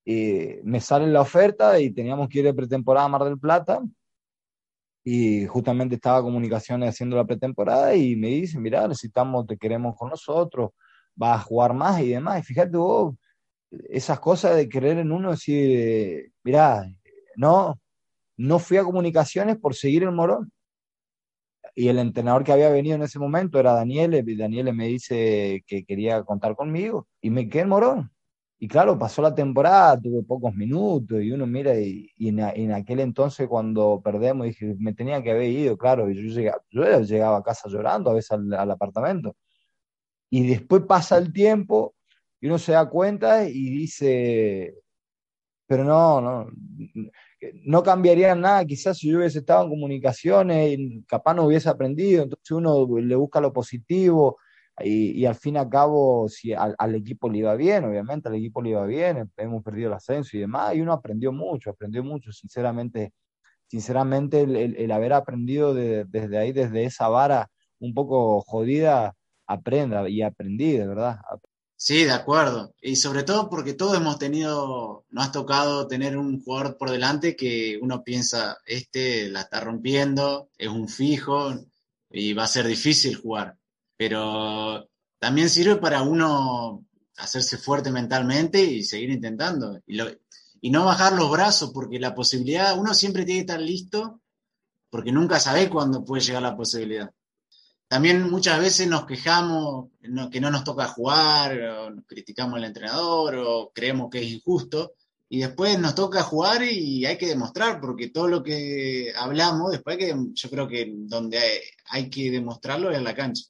[0.06, 3.82] eh, me sale la oferta y teníamos que ir de pretemporada a Mar del Plata,
[5.04, 10.10] y justamente estaba comunicaciones haciendo la pretemporada y me dicen, mira, necesitamos, te queremos con
[10.10, 10.72] nosotros,
[11.16, 12.40] vas a jugar más y demás.
[12.40, 13.16] Y fíjate vos,
[13.90, 16.90] esas cosas de creer en uno, decir, mira,
[17.36, 17.80] no,
[18.38, 20.53] no fui a comunicaciones por seguir el Morón
[21.76, 25.64] y el entrenador que había venido en ese momento era Daniel, y Daniel me dice
[25.68, 28.12] que quería contar conmigo y me quedé en Morón.
[28.60, 33.48] y claro, pasó la temporada, tuve pocos minutos y uno mira y, en, aquel entonces
[33.48, 37.44] cuando perdemos dije, me tenía que haber ido, claro, y yo llegaba, yo llegaba a
[37.44, 39.36] casa llorando a veces al, apartamento.
[40.30, 41.96] Y después pasa el tiempo
[42.42, 44.76] y uno se da cuenta y dice,
[45.68, 46.48] pero no, no,
[47.64, 50.78] no cambiaría nada, quizás si yo hubiese estado en comunicaciones,
[51.08, 54.38] capaz no hubiese aprendido, entonces uno le busca lo positivo,
[54.80, 58.62] y, al fin y al cabo, si al, equipo le iba bien, obviamente al equipo
[58.62, 62.32] le iba bien, hemos perdido el ascenso y demás, y uno aprendió mucho, aprendió mucho,
[62.32, 63.14] sinceramente,
[63.68, 69.16] sinceramente el, haber aprendido desde ahí, desde esa vara un poco jodida,
[69.48, 71.20] aprenda y aprendí, de verdad.
[71.86, 72.74] Sí, de acuerdo.
[72.82, 77.36] Y sobre todo porque todos hemos tenido, nos ha tocado tener un jugador por delante
[77.36, 81.54] que uno piensa, este la está rompiendo, es un fijo
[82.10, 83.58] y va a ser difícil jugar
[83.98, 86.86] pero también sirve para uno
[87.18, 89.80] hacerse fuerte mentalmente y seguir intentando.
[89.86, 89.98] Y,
[90.62, 94.22] y no bajar los brazos, porque la posibilidad, uno siempre tiene que estar listo,
[94.90, 97.12] porque nunca sabe cuándo puede llegar la posibilidad.
[97.94, 99.90] También muchas veces nos quejamos
[100.32, 104.94] que no nos toca jugar, o nos criticamos al entrenador, o creemos que es injusto,
[105.30, 109.98] y después nos toca jugar y hay que demostrar, porque todo lo que hablamos, después
[109.98, 113.44] que, yo creo que donde hay, hay que demostrarlo es en la cancha.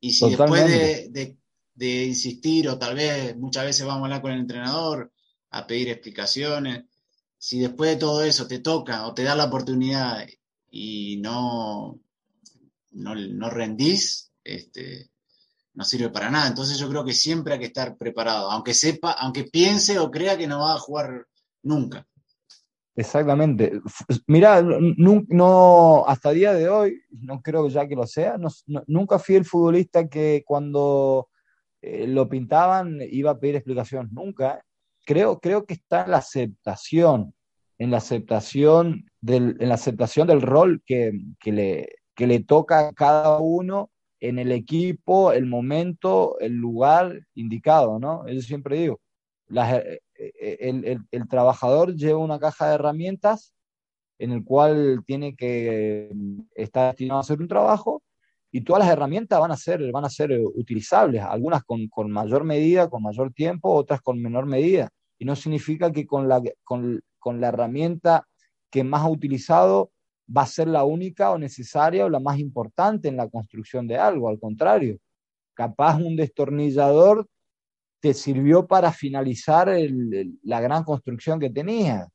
[0.00, 4.40] Y si después de, insistir, o tal vez muchas veces vamos a hablar con el
[4.40, 5.10] entrenador,
[5.48, 6.84] a pedir explicaciones,
[7.38, 10.26] si después de todo eso te toca o te da la oportunidad
[10.70, 11.98] y no,
[12.90, 15.10] no, rendís, este,
[15.74, 16.48] no sirve para nada.
[16.48, 20.36] Entonces yo creo que siempre hay que estar preparado, aunque sepa, aunque piense o crea
[20.36, 21.26] que no va a jugar
[21.62, 22.06] nunca.
[22.98, 23.80] Exactamente.
[24.26, 28.36] Mira, no, hasta el día de hoy, no creo ya que lo sea,
[28.88, 31.28] nunca fui el futbolista que cuando
[31.80, 34.64] eh, lo pintaban iba a pedir explicación, nunca.
[35.06, 37.34] Creo, creo que está en la aceptación,
[37.78, 41.12] en la aceptación del, en la aceptación del rol que,
[41.44, 48.00] le, que le toca a cada uno en el equipo, el momento, el lugar indicado,
[48.00, 48.26] ¿no?
[48.26, 49.00] Eso siempre digo.
[49.46, 49.80] Las,
[50.16, 53.54] el, el, trabajador lleva una caja de herramientas
[54.18, 58.02] en el cual tiene que mm, estar destinado a hacer un trabajo
[58.50, 62.42] y todas las herramientas van a ser, van a ser utilizables, algunas con, con mayor
[62.42, 64.90] medida, con mayor tiempo, otras con menor medida.
[65.20, 68.26] Y no significa que con la, con, con la herramienta
[68.70, 69.92] que más ha utilizado
[70.34, 73.96] va a ser la única o necesaria o la más importante en la construcción de
[73.96, 74.98] algo, al contrario.
[75.54, 77.26] Capaz un destornillador
[78.00, 79.68] te sirvió para finalizar
[80.42, 82.06] la gran construcción que tenía.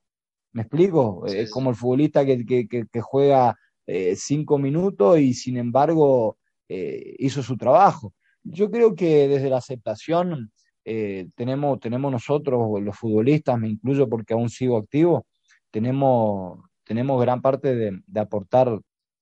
[0.54, 1.26] ¿Me explico?
[1.26, 6.38] Es como el futbolista que, que, juega eh, cinco minutos y sin embargo
[6.70, 8.14] eh, hizo su trabajo.
[8.44, 10.52] Yo creo que desde la aceptación
[10.86, 15.26] eh, tenemos, tenemos nosotros, los futbolistas, me incluyo porque aún sigo activo,
[15.72, 18.80] tenemos, tenemos gran parte de, aportar.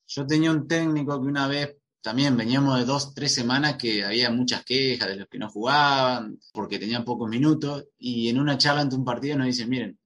[0.08, 4.30] Yo tenía un técnico que una vez también veníamos de dos, tres semanas que había
[4.32, 8.82] muchas quejas de los que no jugaban, porque tenían pocos minutos, y en una charla
[8.82, 10.00] ante un partido nos dicen, miren,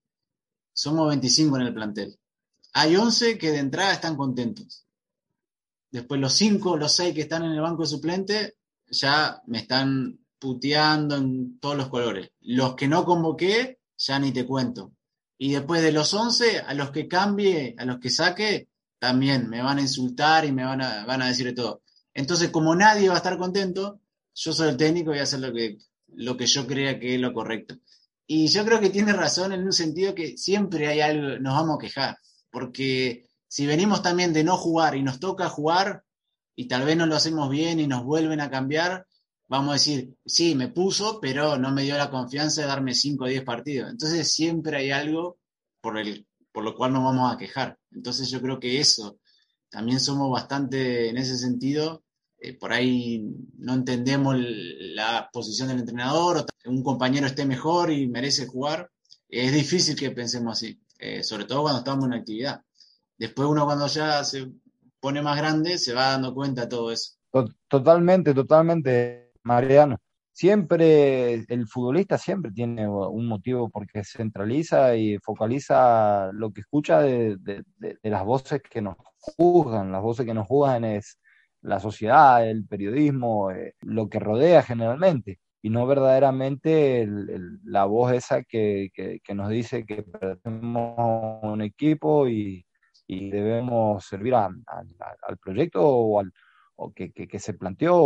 [0.72, 2.18] somos 25 en el plantel.
[2.74, 4.86] Hay 11 que de entrada están contentos.
[5.90, 8.54] Después los 5, los 6 que están en el banco de suplente,
[8.88, 12.30] ya me están puteando en todos los colores.
[12.40, 14.92] Los que no convoqué, ya ni te cuento.
[15.38, 18.68] Y después de los 11, a los que cambie, a los que saque,
[18.98, 21.82] también me van a insultar y me van a, van a decir de todo.
[22.14, 24.00] Entonces, como nadie va a estar contento,
[24.34, 27.14] yo soy el técnico y voy a hacer lo que, lo que yo crea que
[27.14, 27.76] es lo correcto.
[28.26, 31.76] Y yo creo que tiene razón en un sentido que siempre hay algo, nos vamos
[31.76, 32.18] a quejar,
[32.50, 36.04] porque si venimos también de no jugar y nos toca jugar
[36.56, 39.06] y tal vez no lo hacemos bien y nos vuelven a cambiar,
[39.48, 43.24] vamos a decir, sí, me puso, pero no me dio la confianza de darme 5
[43.24, 43.90] o 10 partidos.
[43.90, 45.38] Entonces siempre hay algo
[45.80, 47.78] por, el, por lo cual nos vamos a quejar.
[47.92, 49.18] Entonces yo creo que eso,
[49.70, 52.04] también somos bastante en ese sentido
[52.38, 53.24] eh, por ahí
[53.58, 58.90] no entendemos la posición del entrenador, o un compañero esté mejor y merece jugar,
[59.28, 62.62] es difícil que pensemos así, eh, sobre todo cuando estamos en actividad.
[63.18, 64.52] Después uno cuando ya se
[65.00, 67.14] pone más grande se va dando cuenta de todo eso.
[67.68, 69.98] Totalmente, totalmente, Mariano.
[70.32, 77.64] Siempre, el futbolista siempre tiene un motivo porque centraliza y focaliza lo que escucha de,
[78.02, 79.92] las voces que nos juzgan.
[79.92, 81.18] Las voces que nos juzgan es
[81.62, 87.08] la sociedad, el periodismo, eh, lo que rodea generalmente, y no verdaderamente
[87.64, 88.90] la voz esa que,
[89.34, 92.64] nos dice que pertenecemos un equipo y,
[93.08, 96.32] debemos servir al proyecto o al,
[96.76, 97.96] o que, que, se planteó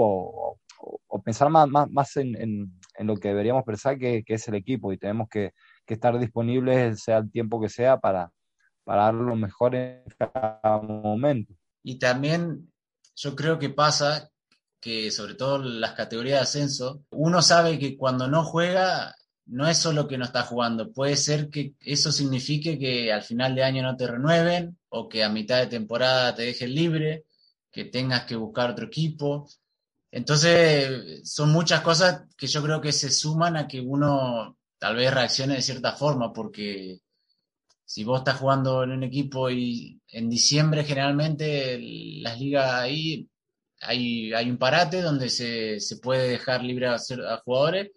[1.25, 4.93] pensar más, más, más en, en, lo que deberíamos pensar que, que, es el equipo
[4.93, 5.53] y tenemos que,
[5.87, 8.31] estar disponibles sea el tiempo que sea para,
[8.85, 11.53] para dar lo mejor en cada momento.
[11.83, 12.73] Y también
[13.17, 14.31] yo creo que pasa
[14.81, 19.15] que sobre todo las categorías de ascenso, uno sabe que cuando no juega
[19.47, 23.55] no es solo que no está jugando, puede ser que eso signifique que al final
[23.55, 27.25] de año no te renueven o que a mitad de temporada te dejen libre,
[27.73, 29.49] que tengas que buscar otro equipo.
[30.13, 35.13] Entonces, son muchas cosas que yo creo que se suman a que uno tal vez
[35.13, 37.01] reaccione de cierta forma, porque
[37.85, 41.79] si vos estás jugando en un equipo y en diciembre generalmente
[42.23, 43.29] las ligas ahí
[43.81, 47.91] hay, hay un parate donde se, se puede dejar libre a, a, jugadores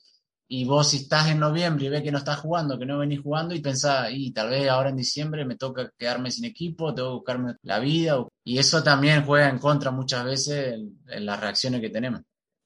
[0.55, 3.21] y vos si estás en noviembre y ves que no estás jugando, que no venís
[3.21, 7.09] jugando y pensás, y tal vez ahora en diciembre me toca quedarme sin equipo, tengo
[7.09, 10.75] que buscarme la vida y eso también juega en contra muchas veces
[11.07, 12.21] en las reacciones que tenemos.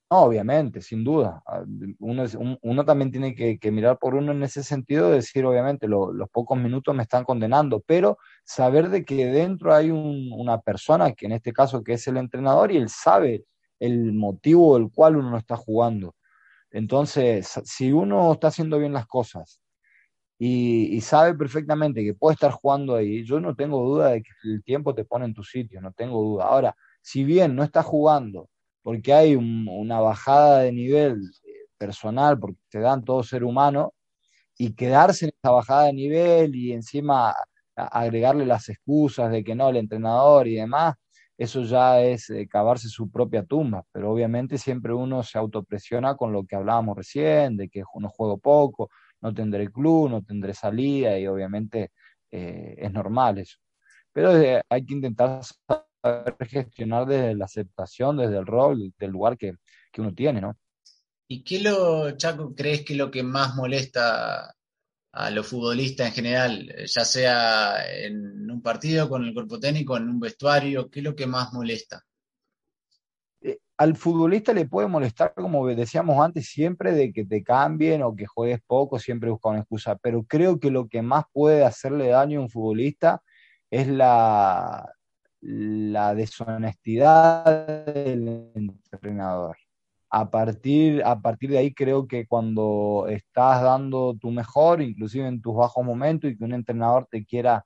[0.10, 1.42] obviamente, sin duda.
[1.48, 1.64] Ah,
[2.00, 2.26] uno,
[2.62, 6.94] uno también tiene que, mirar por uno en ese sentido, decir, obviamente, los pocos minutos
[6.94, 11.82] me están condenando, pero saber de que dentro hay una persona, que en este caso
[11.86, 13.46] que es el entrenador, y él sabe
[13.80, 16.16] el motivo del cual uno no está jugando.
[16.72, 19.60] Entonces, si uno está haciendo bien las cosas
[20.40, 24.64] y, sabe perfectamente que puede estar jugando ahí, yo no tengo duda de que el
[24.64, 26.46] tiempo te pone en tu sitio, no tengo duda.
[26.46, 28.50] Ahora, si bien no está jugando
[28.84, 33.94] porque hay una bajada de nivel eh, personal, porque te dan todo ser humano,
[34.58, 37.36] y quedarse en esa bajada de nivel y encima
[37.76, 40.96] agregarle las excusas de que no, el entrenador y demás,
[41.38, 46.34] eso ya es eh, cavarse su propia tumba, pero obviamente siempre uno se autopresiona con
[46.34, 48.90] lo que hablábamos recién, de que no juego poco,
[49.22, 51.92] no tendré club, no tendré salida y obviamente
[52.32, 53.58] eh, es normal eso.
[54.12, 55.42] Pero eh, hay que intentar
[56.02, 59.54] saber gestionar desde la aceptación, desde el rol, del lugar que,
[59.98, 60.56] uno tiene, ¿no?
[61.28, 64.54] ¿Y qué lo, Chaco, crees que es lo que más molesta
[65.12, 70.10] a los futbolistas en general, ya sea en un partido con el cuerpo técnico, en
[70.10, 70.90] un vestuario?
[70.90, 72.04] ¿Qué es lo que más molesta?
[73.42, 78.16] Eh, al futbolista le puede molestar, como decíamos antes, siempre de que te cambien o
[78.16, 82.10] que juegues poco, siempre busca una excusa, pero creo que lo que más puede hacerle
[82.10, 83.22] daño a un futbolista
[83.70, 84.92] es la,
[85.42, 89.58] la deshonestidad del entrenador
[90.10, 95.42] a partir, a partir de ahí creo que cuando estás dando tu mejor, inclusive en
[95.42, 97.66] tus bajos momentos, y que un entrenador te quiera,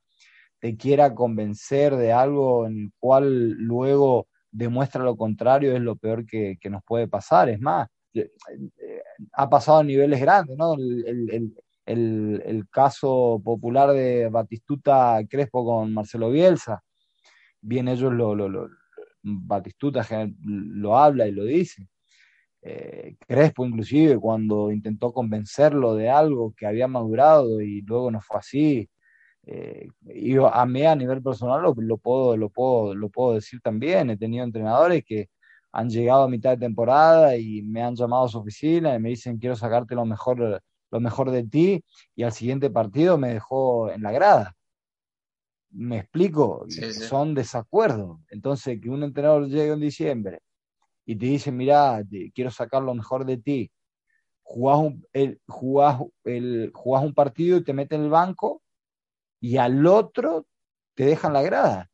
[0.59, 6.25] te quiera convencer de algo en el cual luego demuestra lo contrario, es lo peor
[6.25, 7.49] que, nos puede pasar.
[7.49, 8.31] Es más, eh,
[8.77, 9.01] eh,
[9.33, 10.75] ha pasado a niveles grandes, ¿no?
[11.85, 16.81] El, caso popular de Batistuta Crespo con Marcelo Bielsa.
[17.61, 18.69] Bien, ellos lo, lo, lo
[19.23, 20.05] Batistuta
[20.43, 21.90] lo habla y lo dice
[22.61, 28.39] eh, Crespo inclusive cuando intentó convencerlo de algo que había madurado y luego no fue
[28.39, 28.89] así.
[29.45, 34.09] Eh, y a mí a nivel personal lo, puedo, lo, puedo, lo puedo decir también.
[34.11, 35.29] He tenido entrenadores que
[35.71, 39.09] han llegado a mitad de temporada y me han llamado a su oficina y me
[39.09, 41.83] dicen quiero sacarte lo mejor, lo mejor de ti
[42.15, 44.55] y al siguiente partido me dejó en la grada.
[45.71, 48.19] Me explico, son desacuerdos.
[48.29, 50.41] Entonces, que un entrenador llegue en diciembre
[51.05, 53.71] y te dicen, mira, quiero sacar lo mejor de ti,
[54.43, 55.39] jugás un, el,
[56.25, 58.61] el, un partido y te meten en el banco
[59.39, 60.45] y al otro
[60.95, 61.89] te dejan la grada.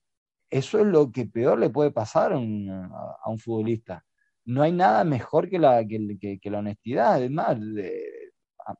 [0.49, 4.03] Eso es lo que peor le puede pasar a un, futbolista.
[4.45, 7.13] No hay nada mejor que la, que, la honestidad.
[7.13, 7.57] Además,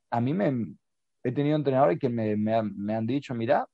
[0.09, 0.75] a, mí me,
[1.23, 3.67] he tenido entrenadores que me, me, han dicho, mira,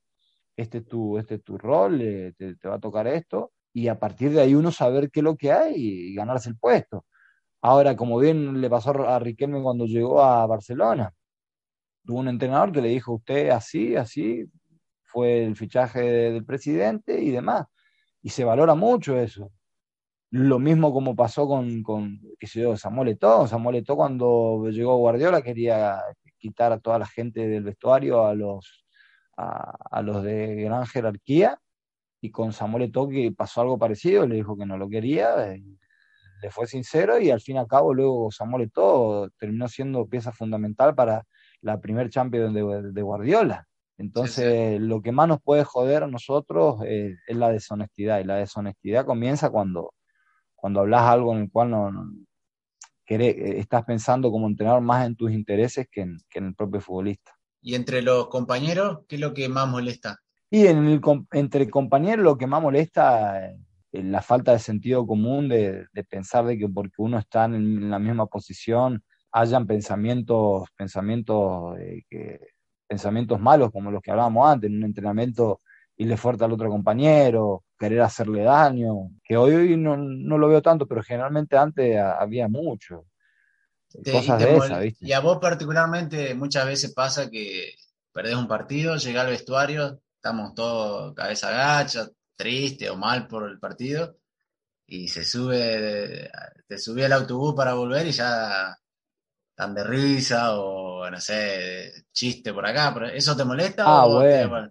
[0.56, 3.88] este es tu, este es tu rol, eh, te, te, va a tocar esto, y
[3.88, 7.04] a partir de ahí uno saber qué es lo que hay y ganarse el puesto.
[7.60, 11.12] Ahora, como bien le pasó a Riquelme cuando llegó a Barcelona,
[12.06, 14.44] tuvo un entrenador que le dijo, usted así, así,
[15.02, 17.66] fue el fichaje del presidente y demás.
[18.22, 19.50] Y se valora mucho eso.
[20.30, 23.46] Lo mismo como pasó con, con qué sé Samuel Eto'o.
[23.48, 26.00] Samuel cuando llegó Guardiola quería
[26.38, 28.84] quitar a toda la gente del vestuario, a los,
[29.36, 31.58] a los de gran jerarquía,
[32.24, 35.62] y con Samuel Toque pasó algo parecido, le dijo que no lo quería, eh,
[36.42, 40.32] le fue sincero y al fin y al cabo luego Samuel Eto'o terminó siendo pieza
[40.32, 41.26] fundamental para
[41.60, 43.66] la primer Champions de, Guardiola.
[43.98, 48.20] Entonces, lo que más nos puede joder a nosotros es la deshonestidad.
[48.20, 49.92] Y la deshonestidad comienza cuando,
[50.54, 52.10] cuando hablas algo en el cual no,
[53.06, 56.80] eh, estás pensando como entrenador más en tus intereses que en, que en, el propio
[56.80, 57.32] futbolista.
[57.60, 60.23] ¿Y entre los compañeros, qué es lo que más molesta?
[60.54, 61.00] Y en el,
[61.32, 63.52] entre compañeros lo que más molesta
[63.90, 68.26] la falta de sentido común de, pensar de que porque uno está en, la misma
[68.26, 69.02] posición
[69.32, 71.76] hayan pensamientos, pensamientos,
[72.08, 72.38] que,
[72.86, 75.60] pensamientos malos como los que hablábamos antes, en un entrenamiento
[75.96, 80.86] irle fuerte al otro compañero, querer hacerle daño, que hoy, no, no, lo veo tanto,
[80.86, 83.06] pero generalmente antes había mucho.
[84.12, 85.04] cosas de esas, ¿viste?
[85.04, 87.74] Y a vos particularmente muchas veces pasa que
[88.12, 93.58] perdés un partido, llega al vestuario, estamos todos cabeza gacha, triste o mal por el
[93.58, 94.16] partido,
[94.86, 96.30] y se sube,
[96.66, 98.74] te subí al autobús para volver y ya
[99.50, 103.84] están de risa o no sé, chiste por acá, ¿eso te molesta?
[103.86, 104.70] Ah, bueno.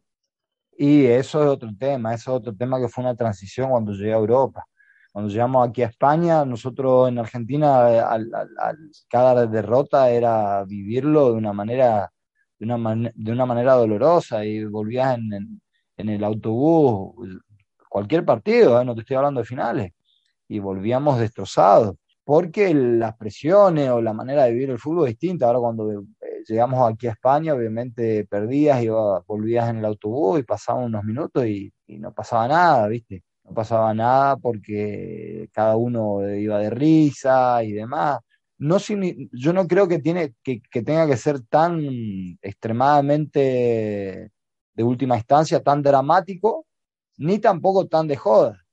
[0.76, 4.12] Y eso es otro tema, eso es otro tema que fue una transición cuando llegué
[4.12, 4.66] a Europa.
[5.12, 8.28] Cuando llegamos aquí a España, nosotros en Argentina, al,
[9.08, 12.12] cada derrota era vivirlo de una manera,
[12.66, 15.62] de una, de una manera dolorosa y volvías en,
[15.98, 17.14] el autobús,
[17.90, 18.86] cualquier partido, ¿eh?
[18.86, 19.92] no te estoy hablando de finales,
[20.48, 25.48] y volvíamos destrozados porque las presiones o la manera de vivir el fútbol es distinta.
[25.48, 25.98] Ahora cuando eh,
[26.48, 31.46] llegamos aquí a España, obviamente perdías, y volvías en el autobús y pasaban unos minutos
[31.46, 33.24] y, no pasaba nada, ¿viste?
[33.44, 38.20] No pasaba nada porque cada uno iba de risa y demás.
[38.64, 41.82] No, yo no creo que, tiene, que, que tenga que ser tan
[42.42, 44.32] extremadamente
[44.74, 46.66] de última instancia, tan dramático,
[47.18, 48.64] ni tampoco tan de joda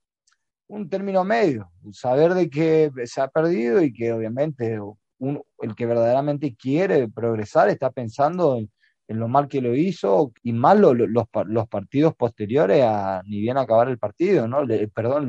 [0.71, 4.79] un término medio, saber de que se ha perdido y que obviamente
[5.19, 8.71] el que verdaderamente quiere progresar está pensando en,
[9.09, 13.89] lo mal que lo hizo y más los, los, partidos posteriores a ni bien acabar
[13.89, 14.65] el partido, ¿no?
[14.95, 15.27] perdón,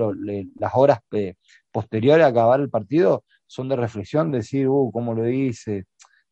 [0.60, 1.34] las horas eh,
[1.72, 5.86] posteriores a acabar el partido son de reflexión, decir, uh, cómo lo hice,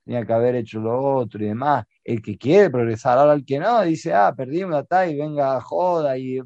[0.05, 1.86] tenía que haber hecho lo otro y demás.
[2.01, 6.17] El que quiere progresar, ahora el que no, dice, ah, perdimos, está, y venga, joda,
[6.17, 6.39] y,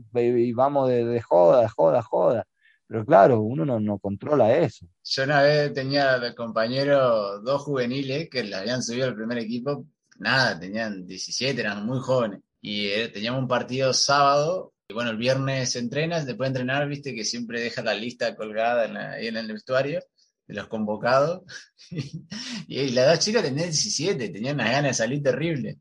[0.53, 2.47] vamos de, de joda, joda, joda.
[2.87, 4.87] Pero claro, uno no, no controla eso.
[5.03, 9.85] Yo una vez tenía de compañero dos juveniles que le habían subido al primer equipo,
[10.17, 12.39] nada, tenían 17, eran muy jóvenes.
[12.61, 16.87] Y eh, teníamos un partido sábado, y bueno, el viernes se entrena, después de entrenar,
[16.87, 20.01] viste que siempre deja la lista colgada ahí en el vestuario
[20.47, 21.41] de los convocados.
[22.67, 25.79] y, la las dos chicas tenían 17, tenían unas ganas de salir terrible.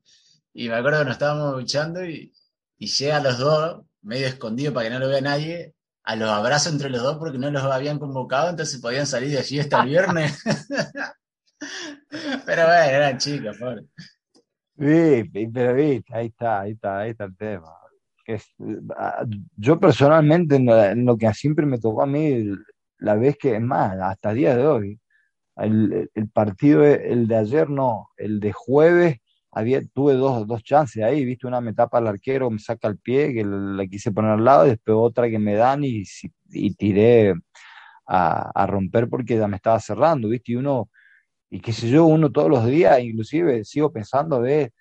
[0.55, 2.33] Y me acuerdo que nos estábamos luchando y,
[2.79, 6.73] y llega los dos, medio escondido para que no lo vea nadie, a los abrazos
[6.73, 10.43] entre los dos porque no los habían convocado, entonces podían salir de fiesta el viernes.
[12.47, 13.83] pero bueno, eran chicos, pobre.
[14.79, 17.69] Sí, pero viste, ahí está, ahí está, ahí está el tema.
[18.97, 19.25] Ah,
[19.57, 22.49] yo personalmente, en lo, que siempre me tocó a mí,
[23.03, 25.01] la vez que, es más, hasta el día de hoy,
[25.57, 29.19] el, el partido, el de ayer no, el de jueves,
[29.53, 32.99] había, tuve dos, dos chances ahí, viste, una me tapa al arquero, me saca el
[32.99, 36.05] pie, que la quise poner al lado, después otra que me dan y,
[36.51, 37.35] y tiré
[38.07, 40.91] a, romper porque ya me estaba cerrando, viste, y uno,
[41.51, 44.73] y qué sé yo, uno todos los días, inclusive sigo pensando, ve,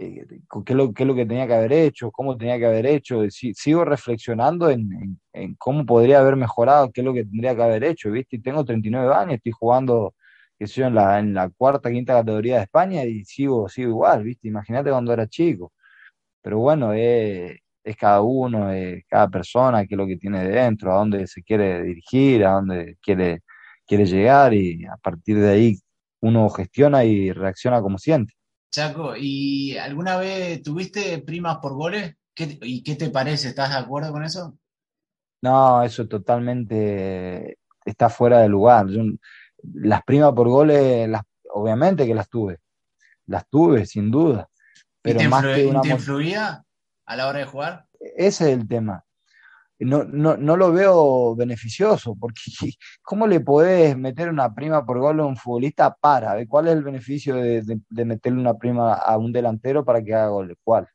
[0.00, 0.26] eh,
[0.64, 2.86] qué, es lo, qué es lo que tenía que haber hecho, cómo tenía que haber
[2.86, 5.18] hecho, sigo reflexionando en,
[5.58, 8.64] cómo podría haber mejorado, qué es lo que tendría que haber hecho, viste, y tengo
[8.64, 10.14] 39 años, estoy jugando
[10.58, 14.48] que en la, en la cuarta, quinta categoría de España y sigo, sigo igual, ¿viste?
[14.48, 15.72] Imagínate cuando era chico.
[16.42, 17.60] Pero bueno, es,
[17.98, 21.82] cada uno, es cada persona, qué es lo que tiene dentro, a dónde se quiere
[21.82, 23.42] dirigir, a dónde quiere,
[23.86, 25.76] quiere llegar y a partir de ahí
[26.20, 28.34] uno gestiona y reacciona como siente.
[28.70, 32.14] Chaco, ¿y alguna vez tuviste primas por goles?
[32.36, 33.48] ¿Y qué te parece?
[33.48, 34.56] ¿Estás de acuerdo con eso?
[35.42, 38.86] No, eso totalmente está fuera de lugar.
[38.88, 39.02] Yo,
[39.74, 42.58] las primas por goles, las, obviamente que las tuve.
[43.26, 44.48] Las tuve, sin duda.
[45.02, 45.80] Pero más que una...
[45.80, 46.64] ¿Te influía
[47.04, 47.86] a la hora de jugar?
[47.98, 49.04] Ese es el tema.
[49.80, 52.42] No, no, no, lo veo beneficioso, porque
[53.02, 56.46] ¿cómo le podés meter una prima por gol a un futbolista para?
[56.46, 60.28] ¿Cuál es el beneficio de, de, meterle una prima a un delantero para que haga
[60.28, 60.56] goles?
[60.62, 60.86] ¿Cuál?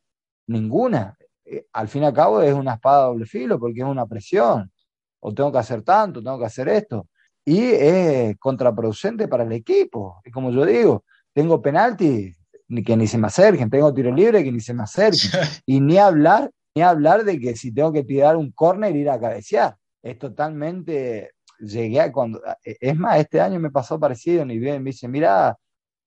[0.47, 1.17] Ninguna.
[1.45, 4.71] Eh, al fin y al cabo es una espada doble filo, porque es una presión.
[5.19, 7.07] O tengo que hacer tanto, tengo que hacer esto
[7.45, 10.21] y es contraproducente para el equipo.
[10.25, 12.35] Y como yo digo, tengo penalti
[12.83, 15.29] que ni se me acerquen, tengo tiro libre que ni se me acerquen.
[15.65, 19.19] y ni hablar, ni hablar de que si tengo que tirar un córner ir a
[19.19, 19.75] cabecear.
[20.03, 24.91] Es totalmente, llegué a cuando, es más, este año me pasó parecido, ni bien me
[24.91, 25.57] dice, mira,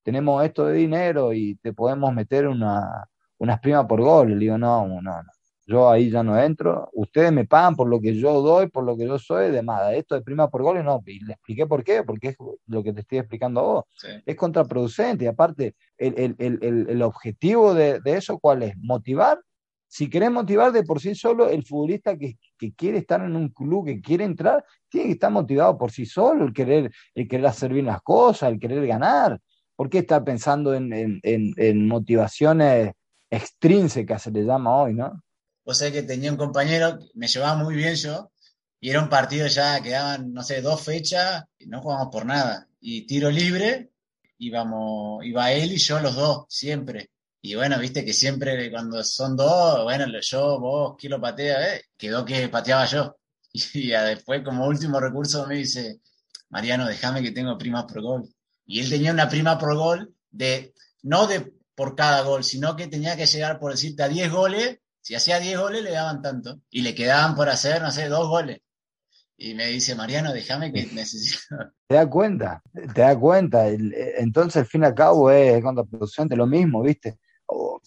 [0.03, 3.07] tenemos esto de dinero y te podemos meter una,
[3.39, 4.31] unas primas por gol.
[4.31, 5.23] Le digo, no, no, no
[5.69, 8.97] yo ahí ya no entro, ustedes me pagan por lo que yo doy, por lo
[8.97, 11.85] que yo soy, de nada, esto de prima por gol, no, y le expliqué por
[11.85, 13.85] qué, porque es lo que te estoy explicando a vos,
[14.25, 18.79] es contraproducente, y aparte, el, el, el, el objetivo de, de, eso, ¿cuál es?
[18.79, 19.43] Motivar
[19.89, 22.37] Si querés motivar de por sí solo, el futbolista que,
[22.77, 26.45] quiere estar en un club, que quiere entrar, tiene que estar motivado por sí solo,
[26.45, 29.41] el querer, el querer hacer bien las cosas, el querer ganar.
[29.75, 32.93] ¿Por qué estar pensando en, en motivaciones
[33.31, 35.23] extrínsecas, se le llama hoy, ¿no?
[35.65, 38.31] O sea que tenía un compañero, me llevaba muy bien yo,
[38.81, 42.69] y era un partido ya, quedaban, no sé, dos fechas, y no jugamos por nada.
[42.81, 43.91] Y tiro libre,
[44.39, 47.11] íbamos, iba él y yo los dos, siempre.
[47.41, 51.77] Y bueno, viste que siempre cuando son dos, bueno, yo, vos, ¿quién lo patea?
[51.77, 51.83] Eh?
[51.97, 53.17] Quedó que pateaba yo.
[53.75, 56.01] Y después, como último recurso, me dice,
[56.51, 58.29] Mariano, déjame que tengo primas por gol.
[58.67, 62.89] Y él tenía una prima por gol de, no de por cada gol, sino que
[62.89, 64.79] tenía que llegar, por decirte, a 10 goles
[65.09, 68.29] si hacía 10 goles le daban tanto y le quedaban por hacer, no sé, dos
[68.29, 68.61] goles.
[69.39, 71.57] Y me dice, Mariano, déjame que necesito.
[71.87, 73.69] Te das cuenta, te das cuenta.
[73.69, 77.19] Entonces, al fin y al cabo, es contraproducente lo mismo, ¿viste?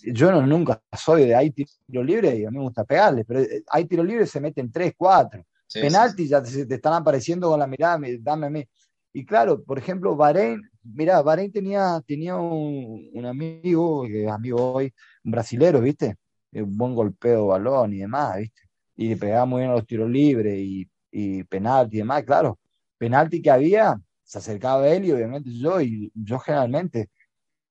[0.04, 3.42] Yo no, nunca soy de hay tiro libre y a mí me gusta pegarle, pero
[3.42, 5.44] eh, hay tiro libre se meten 3, 4.
[5.74, 8.68] Penalti ya te, están apareciendo con la mirada, dame a mí.
[9.14, 14.94] Y claro, por ejemplo, Bahrein, mira, Bahrein tenía, tenía un, un amigo, es amigo hoy,
[15.24, 16.16] un brasilero, ¿viste?
[16.54, 18.62] un buen golpeo de balón y demás, ¿viste?
[18.96, 22.60] Y le pegaba muy bien a los tiros libres y, y penalti y demás, claro.
[22.98, 27.10] Penalti que había, se acercaba a él y obviamente yo, y yo generalmente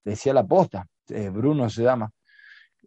[0.03, 2.11] decía la posta, eh, Bruno se llama,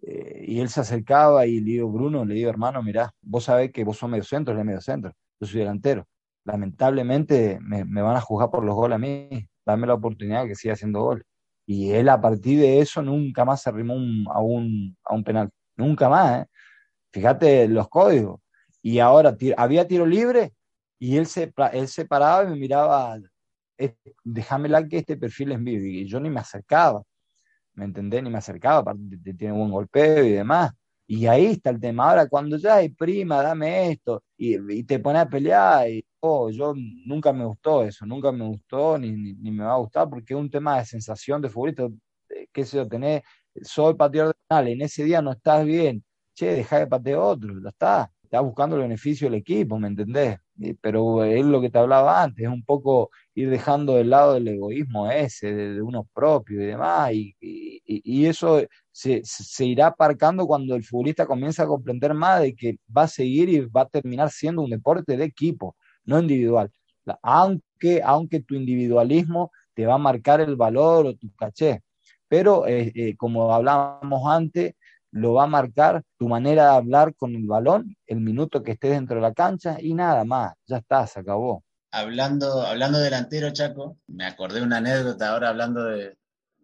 [0.03, 3.73] eh, y él se acercaba y le digo, Bruno, le digo, hermano, mirá, vos sabés
[3.73, 6.07] que vos sos medio centro, él medio centro, yo soy delantero.
[6.45, 10.75] Lamentablemente me, van a juzgar por los goles a mí, dame la oportunidad que siga
[10.75, 11.25] haciendo gol.
[11.67, 13.95] Y él a partir de eso nunca más se arrimó
[14.31, 16.43] a, un, a un penal nunca más.
[16.43, 16.47] ¿eh?
[17.13, 18.41] Fíjate los códigos.
[18.83, 20.53] Y ahora había tiro libre
[20.99, 23.19] y él se, él se paraba y me miraba,
[24.23, 25.81] déjame la que este perfil es mío.
[25.81, 27.03] Y yo ni me acercaba,
[27.75, 28.23] ¿me entendés?
[28.23, 29.03] Ni me acercaba, aparte
[29.37, 30.73] tiene buen golpeo y demás.
[31.07, 32.09] Y ahí está el tema.
[32.11, 36.75] Ahora, cuando ya hay prima, dame esto, y, te pone a pelear, y oh, yo
[37.07, 40.41] nunca me gustó eso, nunca me gustó, ni, ni, me va a gustar, porque es
[40.41, 41.89] un tema de sensación de futbolista,
[42.53, 43.23] qué sé yo, tener
[43.63, 46.05] soy pateador de penal, en ese día no estás bien,
[46.35, 50.39] che, deja de patear otro, ya está, estás buscando el beneficio del equipo, ¿me entendés?
[50.81, 54.49] Pero es lo que te hablaba antes, es un poco ir dejando de lado el
[54.49, 60.75] egoísmo ese, de, uno propio y demás, y, y, eso se, se, irá aparcando cuando
[60.77, 64.31] el futbolista comienza a comprender más de que va a seguir y va a terminar
[64.31, 66.71] siendo un deporte de equipo, no individual.
[67.23, 71.83] Aunque, aunque tu individualismo te va a marcar el valor o tu caché,
[72.29, 74.75] pero eh, eh, como hablábamos antes,
[75.15, 78.91] lo va a marcar tu manera de hablar con el balón, el minuto que estés
[78.91, 81.63] dentro de la cancha y nada más, ya está, se acabó.
[81.93, 86.17] Hablando, hablando delantero, Chaco, me acordé de una anécdota ahora hablando de,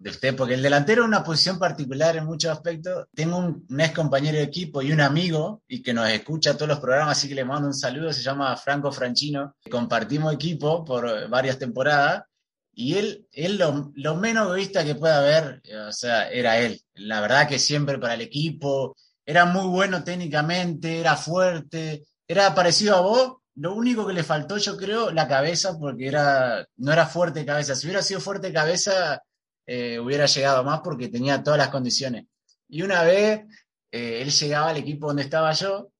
[0.05, 3.07] usted, porque el delantero es una posición particular en muchos aspectos.
[3.15, 6.69] Tengo un, un, ex compañero de equipo y un amigo y que nos escucha todos
[6.69, 9.55] los programas, así que le mando un saludo, se llama Franco Franchino.
[9.71, 12.25] Compartimos equipo por varias temporadas
[12.73, 16.81] y él, él lo, menos egoísta que pueda haber, eh, o sea, era él.
[16.95, 18.97] La verdad que siempre para el equipo,
[19.27, 23.37] era muy bueno técnicamente, era fuerte, era parecido a vos.
[23.57, 27.75] Lo único que le faltó, yo creo, la cabeza, porque era, no era fuerte cabeza.
[27.75, 29.23] Si hubiera sido fuerte cabeza,
[29.67, 32.27] eh, hubiera llegado más porque tenía todas las condiciones.
[32.69, 33.43] Y una vez
[33.91, 35.91] eh, él llegaba al equipo donde estaba yo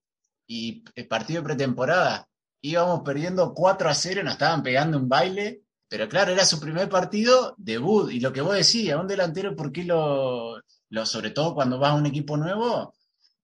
[0.47, 2.27] y el partido de pretemporada,
[2.61, 5.61] íbamos perdiendo 4 a 0, nos estaban pegando un baile
[5.91, 8.11] pero claro, era su primer partido, debut.
[8.13, 10.61] Y lo que vos decías, un delantero, ¿por qué lo,
[11.03, 12.93] sobre todo cuando vas a un equipo nuevo?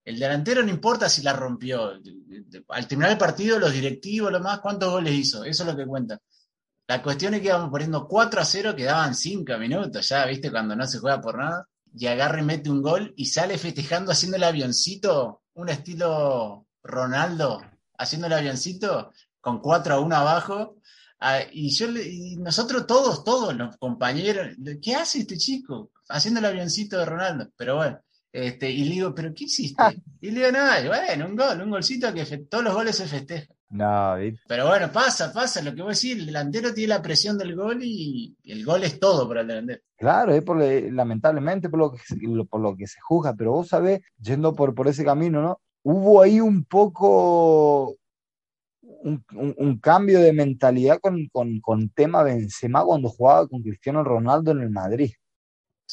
[0.05, 1.91] El delantero no importa si la rompió.
[2.69, 5.43] Al terminar el partido, los directivos, lo más, ¿cuántos goles hizo?
[5.43, 6.19] Eso es lo que cuenta.
[6.87, 10.49] La cuestión es que íbamos poniendo 4 a 0, quedaban 5 minutos ya, ¿viste?
[10.49, 11.67] Cuando no se juega por nada.
[11.93, 17.61] Y agarra y mete un gol y sale festejando haciendo el avioncito, un estilo Ronaldo,
[17.97, 20.77] haciendo el avioncito con 4 a 1 abajo
[21.19, 25.91] Ah, y yo y nosotros todos, todos los compañeros, ¿qué hace este chico?
[26.09, 27.99] Haciendo el avioncito de Ronaldo, pero bueno,
[28.31, 29.81] este, y le digo, ¿pero qué hiciste?
[29.81, 29.93] Ah.
[30.21, 33.57] Y le digo, nada, bueno, un gol, un golcito que todos los goles se festejan.
[33.69, 34.15] No,
[34.47, 37.53] pero bueno, pasa, pasa, lo que voy a decir, el delantero tiene la presión del
[37.53, 39.81] gol y el gol es todo para el delantero.
[39.97, 41.99] Claro, es por, lamentablemente por lo, que,
[42.49, 45.59] por lo que se juzga, pero vos sabés, yendo por, por ese camino, ¿no?
[45.83, 47.96] Hubo ahí un poco
[49.01, 51.27] un, cambio de mentalidad con,
[51.61, 55.11] con, tema Benzema cuando jugaba con Cristiano Ronaldo en el Madrid.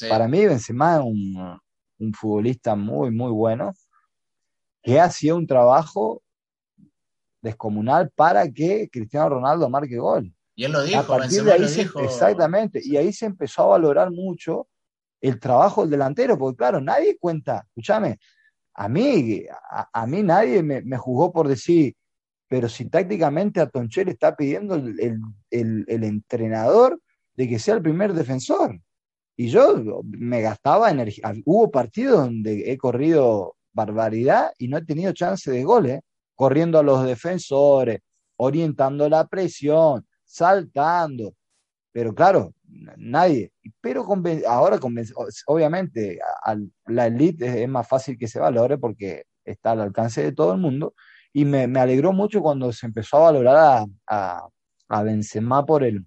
[0.09, 1.59] Para mí Benzema es un,
[1.99, 3.73] un, futbolista muy, muy bueno,
[4.83, 6.23] que hacía un trabajo
[7.41, 10.33] descomunal para que Cristiano Ronaldo marque gol.
[10.57, 11.63] Y él lo dijo, a partir de ahí
[12.03, 14.69] Exactamente, y ahí se empezó a valorar mucho
[15.21, 18.19] el trabajo del delantero, porque claro, nadie cuenta, escúchame,
[18.75, 19.45] a mí,
[19.93, 21.95] a, mí nadie me, me, juzgó por decir,
[22.55, 23.69] pero si tácticamente a
[24.07, 25.19] está pidiendo el,
[25.51, 27.01] el, entrenador
[27.35, 28.81] de que sea el primer defensor.
[29.37, 31.35] Y yo me gastaba energía.
[31.47, 36.03] Hubo partidos donde he corrido barbaridad y no he tenido chance de goles, ¿eh?
[36.37, 37.99] corriendo a los defensores,
[38.37, 41.35] orientando la presión, saltando.
[41.91, 42.55] Pero claro,
[42.97, 43.51] nadie.
[43.81, 44.07] Pero
[44.47, 44.79] ahora,
[45.49, 46.21] obviamente,
[46.87, 50.61] la elite es, más fácil que se valore porque está al alcance de todo el
[50.61, 50.95] mundo.
[51.35, 54.49] Y me, alegró mucho cuando se empezó a valorar a,
[54.89, 56.07] a, Benzema por el,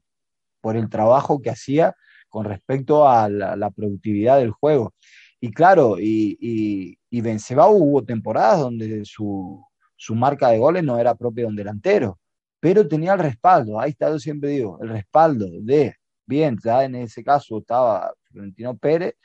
[0.61, 1.95] por el trabajo que hacía
[2.29, 4.93] con respecto a la, productividad del juego.
[5.41, 9.63] Y claro, y, y, y Benzema hubo temporadas donde su,
[9.97, 12.19] su marca de goles no era propia de un delantero,
[12.59, 16.95] pero tenía el respaldo, ahí está, yo siempre digo, el respaldo de, bien, ya en
[16.95, 19.15] ese caso estaba Florentino Pérez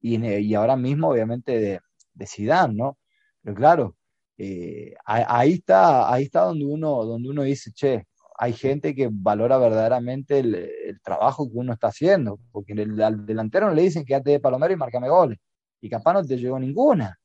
[0.00, 1.80] y, y ahora mismo obviamente de,
[2.14, 2.98] de Zidane, ¿no?
[3.42, 3.96] Pero claro,
[4.44, 9.56] eh, ahí, está, ahí está donde uno, donde uno dice, che, hay gente que valora
[9.58, 14.20] verdaderamente el, trabajo que uno está haciendo, porque al delantero no le dicen que ya
[14.20, 15.38] te de palomero y márcame goles,
[15.80, 17.18] y capaz no te llegó ninguna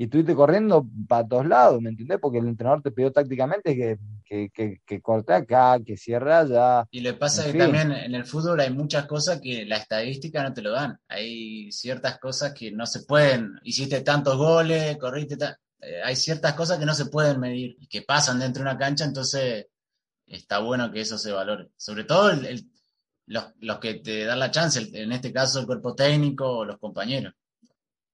[0.00, 2.18] y estuviste corriendo para todos lados, ¿me entendés?
[2.18, 6.86] Porque el entrenador te pidió tácticamente que, que, que, corte acá, que cierre allá.
[6.90, 10.54] Y le pasa que también en el fútbol hay muchas cosas que la estadística no
[10.54, 10.96] te lo dan.
[11.06, 13.60] Hay ciertas cosas que no se pueden.
[13.62, 15.36] Hiciste tantos goles, corriste.
[15.82, 18.78] Eh, hay ciertas cosas que no se pueden medir y que pasan dentro de una
[18.78, 19.66] cancha, entonces
[20.26, 21.70] está bueno que eso se valore.
[21.76, 22.32] Sobre todo
[23.26, 26.78] los, los que te dan la chance, en este caso el cuerpo técnico o los
[26.78, 27.34] compañeros.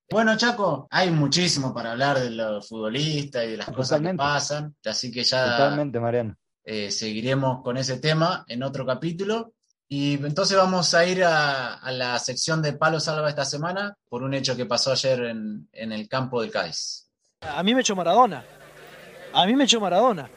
[0.08, 4.76] Bueno, Chaco, hay muchísimo para hablar de los futbolistas y de las cosas que pasan,
[4.84, 6.36] así que ya Totalmente, Mariano.
[6.68, 9.54] Eh, seguiremos con ese tema en otro capítulo.
[9.88, 14.34] Y entonces vamos a ir a, la sección de Palo Salva esta semana por un
[14.34, 17.05] hecho que pasó ayer en, el campo del Cádiz.
[17.54, 18.44] A mí me echó Maradona.
[19.32, 20.28] A mí me echó Maradona.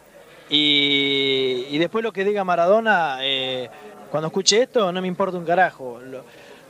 [0.50, 3.70] Y, después lo que diga Maradona, eh,
[4.10, 6.00] cuando escuche esto, no me importa un carajo.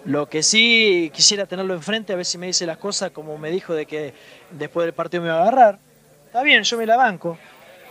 [0.06, 3.52] Lo que sí quisiera tenerlo enfrente, a ver si me dice las cosas como me
[3.52, 4.14] dijo de que
[4.52, 5.80] después del partido me iba a agarrar.
[6.26, 7.38] Está bien, yo me la banco.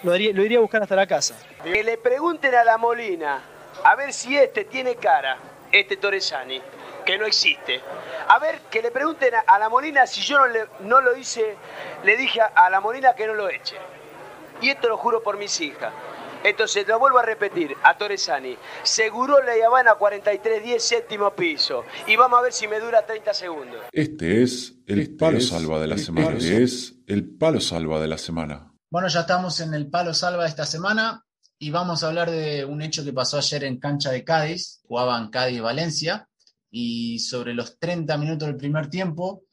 [0.03, 1.35] Lo, iría a buscar hasta la casa.
[1.65, 3.41] Que le pregunten a la Molina,
[3.83, 5.39] a ver si este tiene cara,
[5.73, 6.61] este Torresani,
[7.09, 7.81] que no existe.
[8.29, 11.57] A ver, que le pregunten a, la Molina si yo no, le, no lo hice,
[12.05, 13.77] le dije a la Molina que no lo eche.
[14.61, 15.91] Y esto lo juro por mis hijas.
[16.45, 18.59] Entonces, lo vuelvo a repetir, a Torresani.
[18.83, 21.87] Seguro la Habana 4310, séptimo piso.
[22.07, 23.81] Y vamos a ver si me dura 30 segundos.
[23.91, 26.37] Este es el este palo salva de la semana.
[26.37, 28.75] Este es el palo salva de la semana.
[28.91, 31.25] Bueno, ya estamos en el palo salva de esta semana
[31.59, 34.83] y vamos a hablar de un hecho que pasó ayer en cancha de Cádiz.
[34.87, 36.28] Jugaban Cádiz-Valencia
[36.71, 39.45] y sobre los 30 minutos del primer tiempo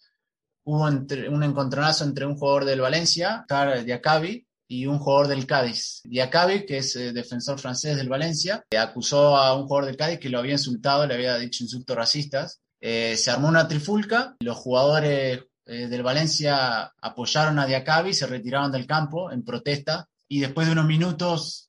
[0.64, 3.46] hubo un encontronazo entre un jugador del Valencia,
[3.86, 6.02] Diacabi, y un jugador del Cádiz.
[6.06, 10.30] Diacabi, que es eh, defensor francés del Valencia, acusó a un jugador del Cádiz que
[10.30, 12.62] lo había insultado, le había dicho insultos racistas.
[12.82, 18.72] Eh, se armó una trifulca, los jugadores eh, del Valencia apoyaron a Diacabi, se retiraron
[18.72, 21.65] del campo en protesta y después de unos minutos,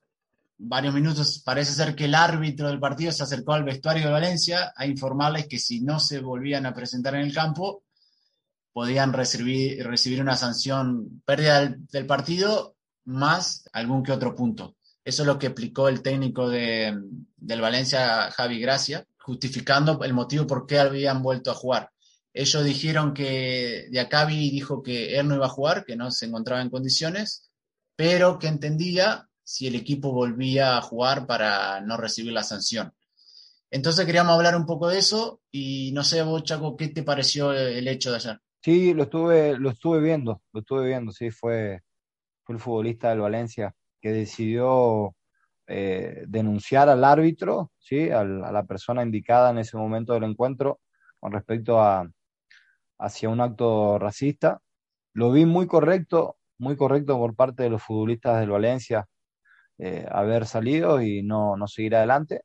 [0.58, 4.72] varios minutos, parece ser que el árbitro del partido se acercó al vestuario de Valencia
[4.74, 7.84] a informarles que si no se volvían a presentar en el campo,
[8.72, 14.76] podían recibir, recibir una sanción, pérdida del partido más algún que otro punto.
[15.04, 16.98] Eso es lo que explicó el técnico de,
[17.36, 21.90] del Valencia, Javi Gracia, justificando el motivo por qué habían vuelto a jugar.
[22.32, 26.60] Ellos dijeron que Diacabi dijo que él no iba a jugar, que no se encontraba
[26.60, 27.50] en condiciones,
[27.96, 32.92] pero que entendía si el equipo volvía a jugar para no recibir la sanción.
[33.70, 37.52] Entonces queríamos hablar un poco de eso y no sé vos, Chaco, ¿qué te pareció
[37.52, 38.40] el hecho de ayer?
[38.60, 41.82] Sí, lo estuve, lo estuve viendo, lo estuve viendo, sí, fue,
[42.42, 45.14] fue el futbolista del Valencia, que decidió
[45.68, 48.10] eh, denunciar al árbitro, ¿sí?
[48.10, 50.80] a la persona indicada en ese momento del encuentro
[51.20, 52.10] con respecto a
[52.98, 54.60] hacia un acto racista.
[55.12, 59.06] Lo vi muy correcto, muy correcto por parte de los futbolistas del Valencia
[59.78, 62.42] eh, haber salido y no, no seguir adelante,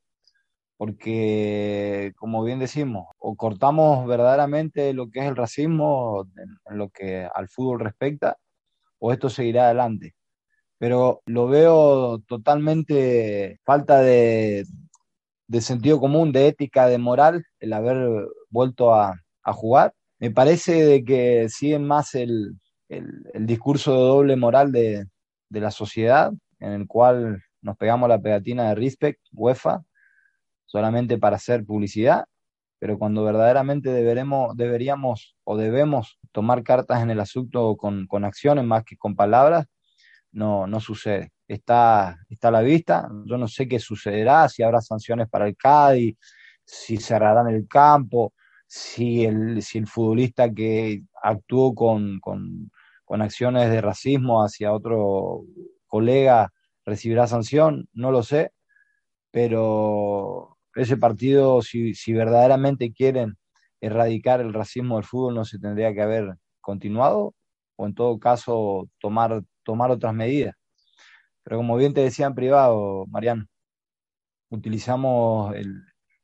[0.78, 6.28] porque como bien decimos, o cortamos verdaderamente lo que es el racismo
[6.66, 8.38] en lo que al fútbol respecta,
[9.00, 10.16] o esto seguirá adelante.
[10.78, 14.66] Pero lo veo totalmente falta de,
[15.60, 19.16] sentido común, de ética, de moral, el haber vuelto a,
[19.46, 19.94] jugar.
[20.20, 22.58] Me parece de que siguen más el,
[23.36, 25.06] discurso de doble moral de,
[25.50, 26.32] de, la sociedad,
[26.62, 29.84] en el cual nos pegamos la pegatina de respect, UEFA,
[30.66, 32.26] solamente para hacer publicidad,
[32.80, 38.66] pero cuando verdaderamente deberemos, deberíamos o debemos tomar cartas en el asunto con, con acciones
[38.66, 39.68] más que con palabras,
[40.32, 41.32] no, no sucede.
[41.48, 45.58] Está, está a la vista, yo no sé qué sucederá, si habrá sanciones para el
[45.58, 46.16] Cádiz,
[46.64, 48.34] si cerrarán el campo,
[48.66, 52.72] si el, si el futbolista que actuó con, con,
[53.04, 55.44] con acciones de racismo hacia otro
[55.92, 56.52] colega
[56.86, 58.54] recibirá sanción, no lo sé,
[59.32, 63.38] pero ese partido, si, si verdaderamente quieren
[63.82, 67.36] erradicar el racismo del fútbol, no se tendría que haber continuado
[67.76, 70.56] o en todo caso tomar, tomar otras medidas.
[71.44, 73.48] Pero como bien te decía en privado, Mariano,
[74.50, 75.54] utilizamos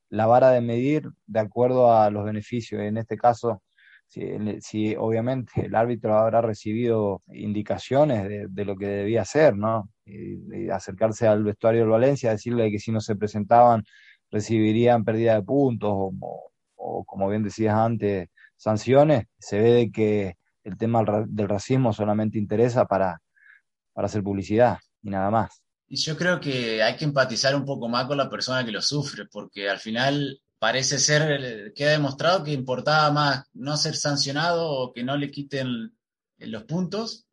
[0.10, 2.82] la vara de medir de acuerdo a los beneficios.
[2.82, 3.62] En este caso,
[4.08, 9.90] si, obviamente el árbitro habrá recibido indicaciones de, lo que debía hacer, ¿no?
[10.06, 13.84] Y, acercarse al vestuario del Valencia, decirle que si no se presentaban
[14.30, 20.36] recibirían pérdida de puntos o, o como bien decías antes, sanciones, se ve de que
[20.64, 23.22] el tema del racismo solamente interesa para,
[23.94, 25.62] para hacer publicidad y nada más.
[25.88, 28.82] Y yo creo que hay que empatizar un poco más con la persona que lo
[28.82, 34.94] sufre, porque al final parece ser, queda demostrado que importaba más no ser sancionado o
[34.94, 35.96] que no le quiten
[36.38, 37.28] los puntos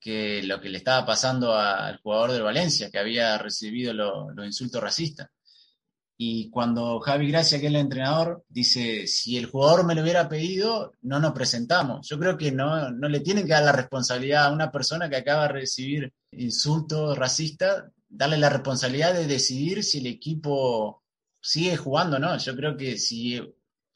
[0.00, 4.82] que lo que le estaba pasando al jugador del Valencia, que había recibido los insultos
[4.82, 5.28] racistas.
[6.16, 10.28] Y cuando Javi Gracia, que es el entrenador, dice, si el jugador me lo hubiera
[10.28, 12.06] pedido, no nos presentamos.
[12.06, 15.16] Yo creo que no, no le tienen que dar la responsabilidad a una persona que
[15.16, 20.99] acaba de recibir insultos racistas, darle la responsabilidad de decidir si el equipo
[21.40, 22.36] sigue jugando no.
[22.38, 23.40] Yo creo que si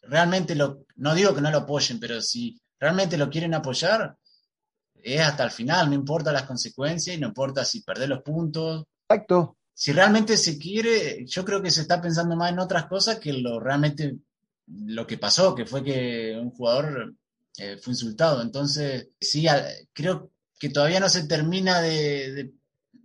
[0.03, 4.17] realmente lo, no digo que no lo apoyen, pero si realmente lo quieren apoyar,
[4.95, 8.85] es hasta el final, no importa las consecuencias y no importa si perder los puntos.
[9.09, 13.19] Exacto si realmente se quiere, yo creo que se está pensando más en otras cosas
[13.19, 14.17] que lo realmente
[14.67, 17.15] lo que pasó, que fue que un jugador
[17.59, 18.41] eh, fue insultado.
[18.41, 19.47] Entonces, sí,
[19.93, 22.53] creo que todavía no se termina de,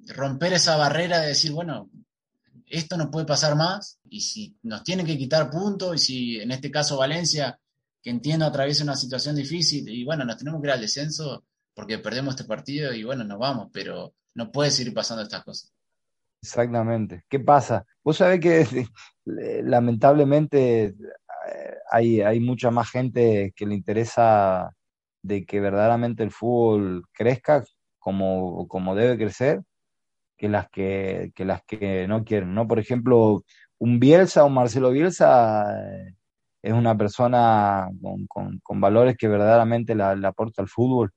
[0.09, 1.89] romper esa barrera de decir, bueno,
[2.69, 6.51] esto no puede pasar más y si nos tienen que quitar puntos y si en
[6.51, 7.59] este caso Valencia,
[8.01, 11.43] que entiendo atraviesa una situación difícil y bueno, nos tenemos que ir al descenso
[11.73, 15.73] porque perdemos este partido y bueno, nos vamos, pero no puede seguir pasando estas cosas.
[16.41, 17.23] Exactamente.
[17.27, 17.85] ¿Qué pasa?
[18.03, 18.87] Vos sabés que
[19.25, 20.93] lamentablemente eh,
[21.91, 24.71] hay, hay mucha más gente que le interesa
[25.21, 27.63] de que verdaderamente el fútbol crezca
[27.97, 29.61] como, como debe crecer
[30.39, 32.67] que las que, que las que no quieren, ¿no?
[32.67, 33.43] Por ejemplo,
[33.79, 36.15] un Bielsa, un Marcelo Bielsa, eh,
[36.63, 37.89] es una persona
[38.27, 41.11] con, con, valores que verdaderamente le aporta al fútbol.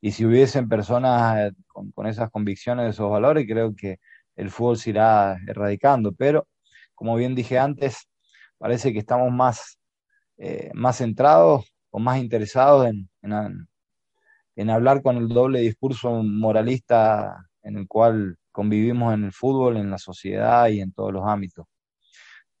[0.00, 3.98] Y si hubiesen personas eh, con, con esas convicciones, esos valores, creo que
[4.36, 6.46] el fútbol se irá erradicando, pero
[6.94, 8.08] como bien dije antes,
[8.58, 9.78] parece que estamos más,
[10.38, 13.10] eh, más centrados o más interesados en,
[14.56, 19.90] en, hablar con el doble discurso moralista en el cual convivimos en el fútbol, en
[19.90, 21.66] la sociedad y en todos los ámbitos.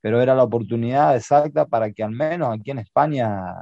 [0.00, 3.54] Pero era la oportunidad exacta para que al menos aquí en España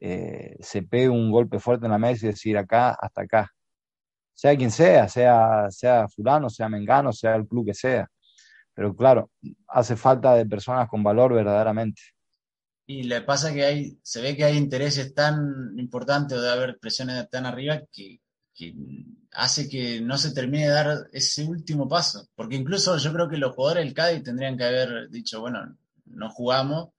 [0.00, 3.52] eh, se pegue un golpe fuerte en la mesa y decir acá hasta acá
[4.34, 8.08] sea quien sea, sea, sea fulano, sea mengano, sea el club que sea.
[8.74, 9.30] Pero claro,
[9.68, 12.00] hace falta de personas con valor verdaderamente.
[12.86, 16.78] Y le pasa que hay, se ve que hay intereses tan importantes o de haber
[16.80, 18.20] presiones tan arriba que,
[18.54, 18.74] que
[19.32, 22.28] hace que no se termine de dar ese último paso.
[22.34, 25.76] Porque incluso yo creo que los jugadores del Cádiz tendrían que haber dicho, bueno,
[26.06, 26.90] no jugamos.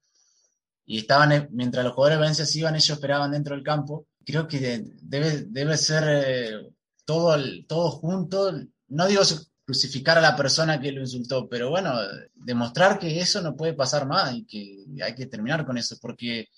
[0.86, 4.06] Y estaban, mientras los jugadores de Valencia se iban, ellos esperaban dentro del campo.
[4.24, 6.72] Creo que debe, debe ser eh,
[7.04, 7.36] todo,
[7.66, 8.52] todo junto,
[8.88, 9.22] no digo
[9.64, 11.94] crucificar a la persona que lo insultó, pero bueno,
[12.34, 16.48] demostrar que eso no puede pasar más y que hay que terminar con eso, porque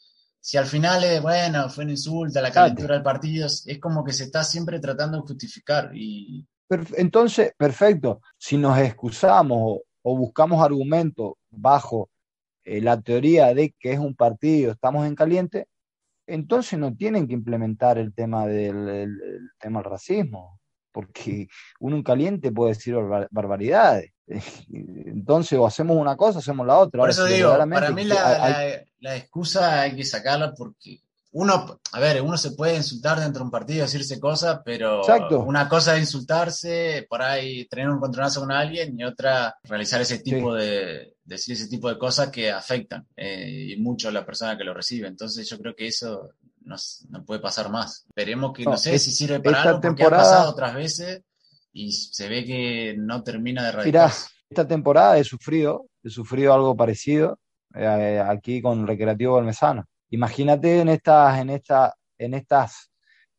[0.47, 4.13] si al final es, bueno, fue un insulto, la calentura del partido, es como que
[4.13, 5.91] se está siempre tratando de justificar.
[5.93, 6.47] Y...
[6.97, 12.11] Entonces, perfecto, si nos excusamos o, buscamos argumentos bajo
[12.63, 15.67] eh, la teoría de que es un partido, estamos en caliente,
[16.29, 20.56] entonces no tienen que implementar el tema del tema del racismo,
[20.97, 21.47] porque
[21.81, 22.97] uno en caliente puede decir
[23.31, 24.13] barbaridades.
[24.73, 27.03] Entonces, o hacemos una cosa, hacemos la otra.
[27.03, 32.23] Por eso digo, para mí la, la, excusa hay que sacarla porque uno, a ver,
[32.23, 35.03] uno se puede insultar dentro de un partido, decirse cosas, pero
[35.45, 40.21] una cosa es insultarse, por ahí tener un controlazo con alguien y otra realizar ese
[40.21, 44.57] tipo de, decir ese tipo de cosas que afectan eh, y mucho a la persona
[44.57, 45.09] que lo recibe.
[45.09, 46.31] Entonces yo creo que eso
[46.67, 48.05] no, puede pasar más.
[48.09, 51.23] Esperemos que, no, sé si sirve para algo, porque ha pasado otras veces
[51.73, 54.11] y se ve que no termina de erradicar.
[54.51, 57.39] esta temporada he sufrido, he sufrido algo parecido
[57.75, 59.85] eh, aquí con Recreativo Balmesano.
[60.11, 62.91] Imagínate en estas, en esta, en estas,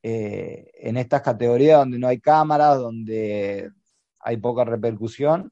[0.01, 3.69] eh, en estas categorías donde no hay cámaras, donde
[4.19, 5.51] hay poca repercusión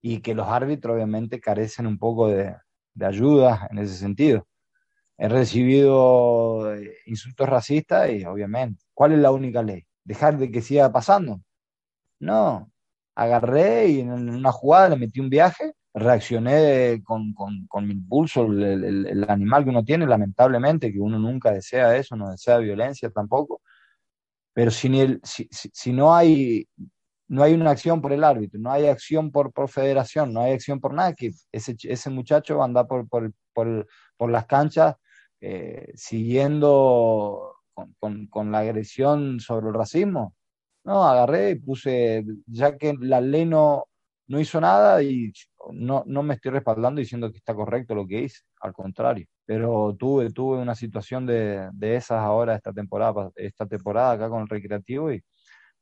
[0.00, 2.54] y que los árbitros obviamente carecen un poco de,
[2.94, 4.47] de ayuda en ese sentido.
[5.18, 9.84] He recibido eh, insultos racistas y obviamente, ¿cuál es la única ley?
[10.04, 11.40] ¿Dejar de que siga pasando?
[12.20, 12.70] No,
[13.16, 17.34] agarré y en una jugada le metí un viaje, reaccioné con,
[17.86, 22.58] mi impulso, el, animal que uno tiene, lamentablemente, que uno nunca desea eso, no desea
[22.58, 23.60] violencia tampoco,
[24.52, 24.88] pero si,
[25.24, 26.68] si, no, hay,
[27.28, 30.52] no hay una acción por el árbitro, no hay acción por, por federación, no hay
[30.52, 34.94] acción por nada, que ese, ese muchacho va a andar por, por, por las canchas
[35.40, 37.54] eh, siguiendo
[37.98, 40.34] con, con la agresión sobre el racismo,
[40.84, 43.86] no, agarré y puse, ya que la ley no,
[44.26, 45.32] no hizo nada y
[45.72, 49.26] no, no me estoy respaldando diciendo que está correcto lo que hice, al contrario.
[49.44, 54.42] Pero tuve, tuve una situación de, de esas ahora esta temporada, esta temporada acá con
[54.42, 55.22] el recreativo y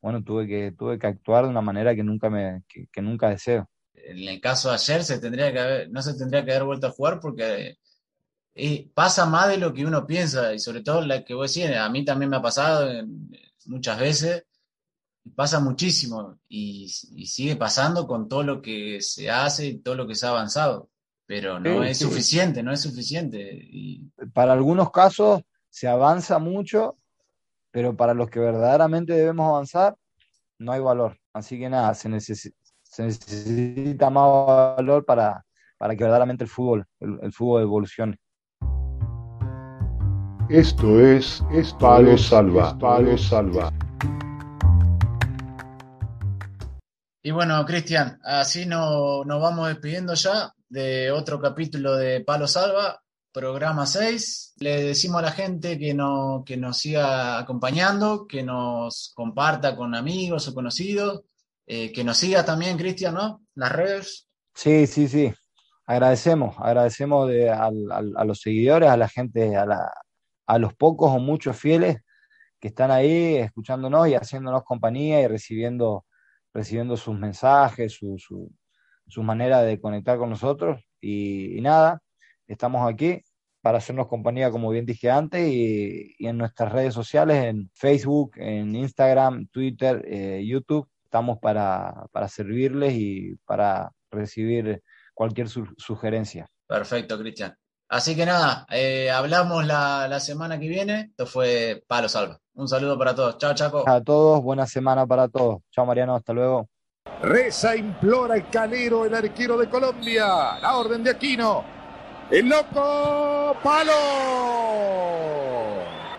[0.01, 3.69] bueno, tuve que, tuve que actuar de una manera que nunca me, que, nunca deseo.
[3.93, 6.87] En el caso de ayer se tendría que haber, no se tendría que haber vuelto
[6.87, 7.75] a jugar porque
[8.57, 11.75] eh, pasa más de lo que uno piensa y sobre todo la que vos decís,
[11.75, 12.89] a mí también me ha pasado
[13.65, 14.43] muchas veces
[15.35, 20.15] pasa muchísimo y, sigue pasando con todo lo que se hace y todo lo que
[20.15, 20.89] se ha avanzado,
[21.25, 23.51] pero no es suficiente, no es suficiente.
[23.53, 24.09] Y...
[24.33, 26.97] Para algunos casos se avanza mucho,
[27.71, 29.95] pero para los que verdaderamente debemos avanzar,
[30.57, 31.17] no hay valor.
[31.33, 35.45] Así que nada, se, necesita más valor para,
[35.77, 38.17] para que verdaderamente el fútbol, el, fútbol evolucione.
[40.49, 41.43] Esto es,
[41.77, 43.69] Palo Salva, Palo Salva.
[47.21, 52.97] Y bueno, Cristian, así nos vamos despidiendo ya de otro capítulo de Palo Salva,
[53.33, 54.53] programa 6.
[54.59, 59.95] Le decimos a la gente que, no, que nos siga acompañando, que nos comparta con
[59.95, 61.23] amigos o conocidos,
[61.65, 63.41] eh, que nos siga también, Cristian, ¿no?
[63.55, 64.29] Las redes.
[64.55, 65.33] Sí, sí, sí.
[65.85, 69.65] Agradecemos, agradecemos a, los seguidores, a la gente, a,
[70.47, 71.97] a los pocos o muchos fieles
[72.59, 76.05] que están ahí escuchándonos y haciéndonos compañía y recibiendo
[76.57, 80.83] recibiendo sus mensajes, su, manera de conectar con nosotros.
[80.99, 82.01] Y, nada,
[82.47, 83.21] estamos aquí
[83.61, 88.75] para hacernos compañía, como bien dije antes, y, en nuestras redes sociales, en Facebook, en
[88.75, 94.81] Instagram, Twitter, eh, YouTube, estamos para, para, servirles y para recibir
[95.13, 96.47] cualquier sugerencia.
[96.67, 97.55] Perfecto, Cristian.
[97.89, 101.11] Así que nada, eh, hablamos la, la, semana que viene.
[101.11, 102.37] Esto fue Palo Salva.
[102.55, 103.37] Un saludo para todos.
[103.37, 103.87] Chao, Chaco.
[103.87, 105.61] A todos, buena semana para todos.
[105.71, 106.67] Chao, Mariano, hasta luego.
[107.21, 110.59] Reza, implora el calero, el arquero de Colombia.
[110.59, 111.63] La orden de Aquino.
[112.29, 113.93] El loco Palo.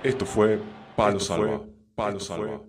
[0.02, 0.58] Esto fue
[0.96, 1.60] Palo Salva.
[1.94, 2.60] Palo Salva.